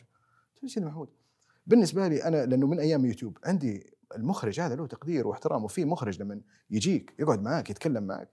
[0.54, 1.08] قلت له سيدي محمود
[1.66, 6.22] بالنسبة لي أنا لأنه من أيام يوتيوب عندي المخرج هذا له تقدير واحترام وفي مخرج
[6.22, 6.40] لما
[6.70, 8.28] يجيك يقعد معك يتكلم معك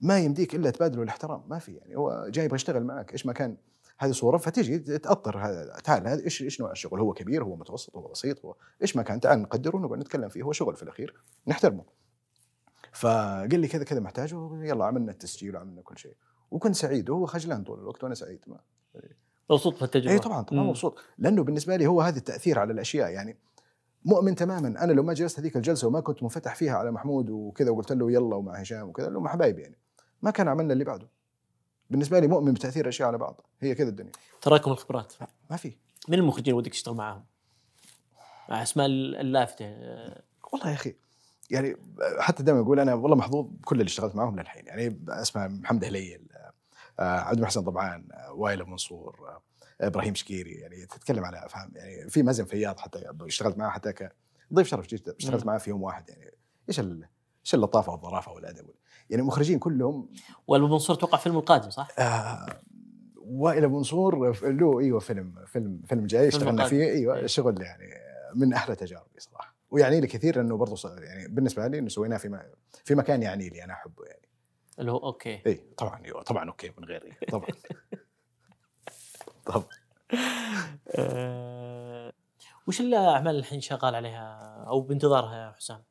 [0.00, 3.32] ما يمديك إلا تبادله الاحترام ما في يعني هو جاي يبغى يشتغل معك إيش ما
[3.32, 3.56] كان
[3.98, 7.96] هذه صورة فتجي تأطر هذا تعال هذا إيش إيش نوع الشغل؟ هو كبير هو متوسط
[7.96, 11.14] هو بسيط هو إيش ما كان تعال نقدره ونقعد نتكلم فيه هو شغل في الأخير
[11.46, 11.84] نحترمه.
[12.92, 16.16] فقال لي كذا كذا محتاج يلا عملنا التسجيل وعملنا كل شيء.
[16.50, 18.60] وكنت سعيد وهو خجلان طول الوقت وأنا سعيد ما
[19.50, 20.62] مبسوط في التجربه اي طبعا طبعا.
[20.62, 23.36] مبسوط لأنه بالنسبة لي هو هذا التأثير على الأشياء يعني
[24.04, 24.68] مؤمن تماما.
[24.68, 28.12] أنا لو ما جلست هذيك الجلسة وما كنت منفتح فيها على محمود وكذا وقلت له
[28.12, 29.78] يلا ومع هشام وكذا لهم حبايبي يعني
[30.22, 31.08] ما كان عملنا اللي بعده.
[31.90, 33.40] بالنسبة لي مؤمن بتأثير الأشياء على بعض.
[33.60, 34.12] هي كذا الدنيا.
[34.40, 35.12] تراكم الخبرات.
[35.50, 35.72] ما في.
[36.08, 37.24] من المخرجين ودك تشتغل معاهم؟
[38.48, 39.64] مع أسماء اللافتة.
[40.52, 40.94] والله يا أخي
[41.50, 41.76] يعني
[42.18, 44.66] حتى دائما أقول أنا والله محظوظ بكل اللي اشتغلت معهم للحين.
[44.66, 46.20] يعني اسمع محمد هليل
[47.02, 49.42] آه، عبد المحسن طبعا آه، وائل منصور آه،
[49.86, 53.92] إبراهيم شكيري يعني تتكلم على أفهام يعني في مازن فياض حتى اشتغلت معاه حتى
[54.50, 55.46] كضيف شرف جدا اشتغلت.
[55.46, 56.30] معاه في يوم واحد يعني
[56.68, 58.70] إيش إيش اللطافة والظرافة والأدب
[59.10, 60.08] يعني المخرجين كلهم
[60.46, 62.46] والابو منصور توقع فيلم القادم صح؟ آه
[63.16, 66.64] وائل منصور له أيوه فيلم فيلم فيلم جاي اشتغلنا.
[66.64, 67.26] فيه أيوه إيه.
[67.26, 67.84] شغل يعني
[68.34, 72.40] من أحلى تجاربي صراحة ويعني لي كثير لأنه برضه يعني بالنسبة لي إنه سويناه في
[72.84, 74.21] في مكان يعني لي أنا أحبه يعني
[74.78, 75.42] اللي هو okay.
[75.46, 77.46] اي طبعا أيوه طبعا okay من غيري طبعا.
[79.46, 79.64] طبعا.
[80.88, 82.12] آه،
[82.68, 85.82] وش الأعمال الحين شغال عليها أو بانتظارها يا حسام؟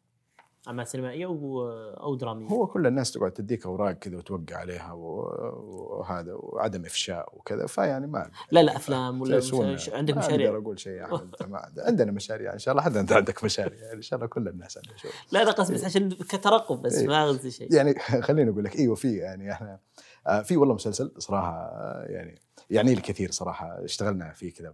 [0.68, 6.34] أعمال سينمائية أو أو درامية؟ هو كل الناس تقعد تديك أوراق كذا وتوقع عليها وهذا
[6.34, 10.80] وعدم إفشاء وكذا فيعني ما لا لا أفلام ولا مش- عندك ما مشاريع؟ أقدر أقول
[10.80, 14.28] شيء عند- عندنا مشاريع إن شاء الله حتى أنت عندك مشاريع يعني إن شاء الله
[14.30, 17.08] كل الناس عندها شغل لا لا قصدي بس عشان كترقب بس إيه.
[17.08, 19.80] ما قصدي شيء يعني خليني أقول لك إيوه في يعني إحنا
[20.28, 22.40] آه، في والله مسلسل صراحة آه، يعني
[22.70, 24.74] يعني لي كثير صراحة اشتغلنا فيه كذا.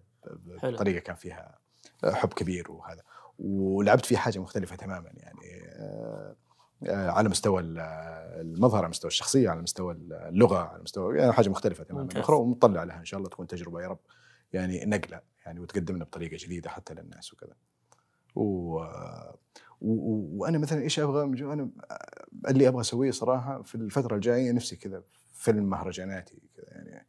[0.64, 1.60] بطريقة كان فيها
[2.04, 3.02] آه، حب كبير وهذا
[3.40, 6.36] ولعبت فيه حاجة مختلفة تماما يعني آه،
[6.88, 7.78] آه، على مستوى ال-
[8.42, 12.04] المظهر على مستوى الشخصية على مستوى اللغة على مستوى يعني حاجة مختلفة تماما.
[12.04, 12.22] ممتاز.
[12.22, 14.00] أخرى ومطلع لها إن شاء الله تكون تجربة يا رب
[14.54, 17.54] يعني نقلة يعني وتقدمنا بطريقة جديدة حتى للناس وكذا.
[18.36, 18.76] و...
[19.82, 20.38] و...
[20.42, 21.24] وأنا مثلا إيش أبغى؟
[21.54, 21.70] أنا
[22.48, 27.08] اللي أبغى أسويه صراحة في الفترة الجاية نفسي كذا فيلم مهرجاناتي كذا يعني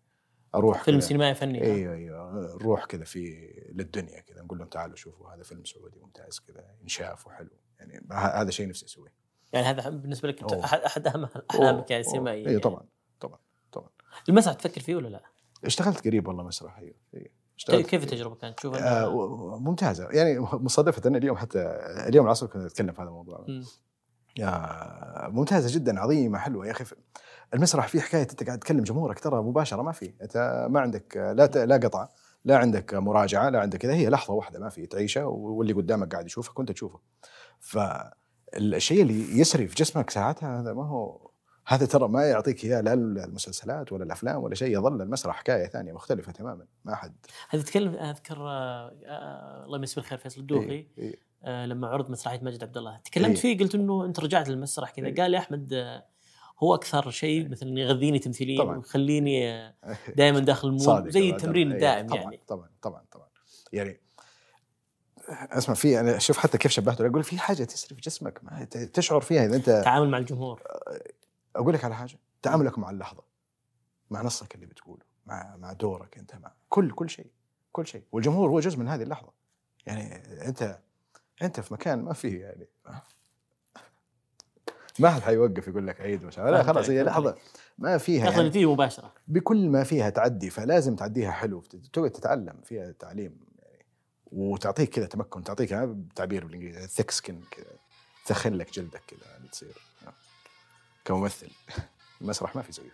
[0.55, 2.57] أروح فيلم سينمائي فني أيوه أيوه.
[2.61, 7.27] نروح كذا في للدنيا كذا نقول لهم تعالوا شوفوا هذا فيلم سعودي ممتاز كذا ينشاف
[7.27, 7.51] وحلو.
[7.79, 9.13] يعني هذا شيء نفسي أسويه.
[9.53, 10.65] يعني هذا بالنسبة لك أوه.
[10.65, 12.01] احد أحد أهم أحلامك يعني.
[12.01, 12.87] السينمائية أيوه طبعا
[13.21, 13.39] طبعا
[13.73, 13.89] طبعا.
[14.29, 15.23] المسرح تفكر فيه ولا لا؟
[15.65, 20.09] اشتغلت قريب والله مسرح أيوه كيف اشتغلت كيف التجربة كانت؟ تشوف آه ممتازة.
[20.11, 21.59] يعني مصادفة اليوم حتى
[22.09, 23.47] اليوم العصر كنا نتكلم في هذا الموضوع.
[24.37, 26.67] يا ممتازة جدا عظيمة حلوة.
[26.67, 26.85] يا أخي
[27.55, 30.15] المسرح فيه حكاية أنت قاعد تكلم جمهورك ترى مباشرة ما في.
[30.23, 32.09] أنت ما عندك لا لا قطع
[32.45, 33.95] لا عندك مراجعة لا عندك كذا.
[33.95, 37.01] هي لحظة واحدة ما في تعيشها واللي قدامك قاعد يشوفك وأنت تشوفه.
[37.61, 41.29] فالشيء اللي يسري في جسمك ساعتها هذا ما هو
[41.69, 45.93] هذا ترى ما يعطيك إياه لا المسلسلات ولا الأفلام ولا شيء يظل المسرح حكاية ثانية
[45.93, 47.15] مختلفة تماما ما حد.
[47.49, 51.15] هذا تتكلم أذكر آه، آه، الله يمسيه بالخير فيصل الدوخي إيه إيه.
[51.45, 53.01] آه، لما عرض مسرحية ماجد عبد الله.
[53.05, 53.55] تكلمت إيه.
[53.55, 55.07] فيه قلت إنه أنت رجعت للمسرح كذا.
[55.07, 55.15] إيه.
[55.15, 55.75] قال لي أحمد
[56.63, 58.63] هو أكثر شيء مثلا يغذيني تمثيليا.
[58.63, 59.75] ويخليني آه،
[60.17, 61.09] دائما داخل المود.
[61.09, 61.75] زي التمرين طبعاً.
[61.75, 62.41] الدائم إيه، طبعا يعني.
[62.49, 63.29] طبعا طبعا طبعا.
[63.73, 64.01] يعني
[65.31, 69.21] اسمع في أنا شوف حتى كيف شبهته أقول في حاجة تسري في جسمك ما تشعر
[69.21, 70.63] فيها إذا أنت التعامل مع الجمهور.
[71.57, 73.23] أقول لك على حاجة تعاملك مع اللحظة
[74.11, 77.31] مع نصك اللي بتقوله مع مع دورك أنت مع كل كل شيء
[77.73, 78.03] كل شيء.
[78.13, 79.33] والجمهور هو جزء من هذه اللحظة.
[79.87, 80.15] يعني
[80.49, 80.79] أنت
[81.43, 82.69] أنت في مكان ما فيه يعني.
[84.99, 87.35] ما حد حيوقف يقول لك عيد مش لا خلاص هي لحظة.
[87.79, 89.13] ما فيها تاخذ يعني النتيجه مباشرة.
[89.29, 93.85] بكل ما فيها تعدي فلازم تعديها حلو تقعد تتعلم فيها تعليم يعني.
[94.33, 97.67] وتعطيك كذا تمكن تعطيك ها بالتعبير بالإنجليزي ثيك سكن كذا
[98.27, 99.75] تسخن لك جلدك كذا يعني تصير.
[101.05, 101.51] كممثل.
[102.21, 102.93] المسرح ما في زيه.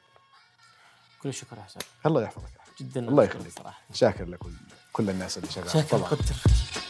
[1.22, 2.50] كل الشكر يا حسين الله يحفظك
[2.80, 3.48] جدا الله يخليك.
[3.52, 3.82] صراحة.
[3.92, 4.52] شاكر لكل
[4.92, 5.68] كل الناس اللي شغالة.
[5.68, 6.83] شكرا طبعا قدر.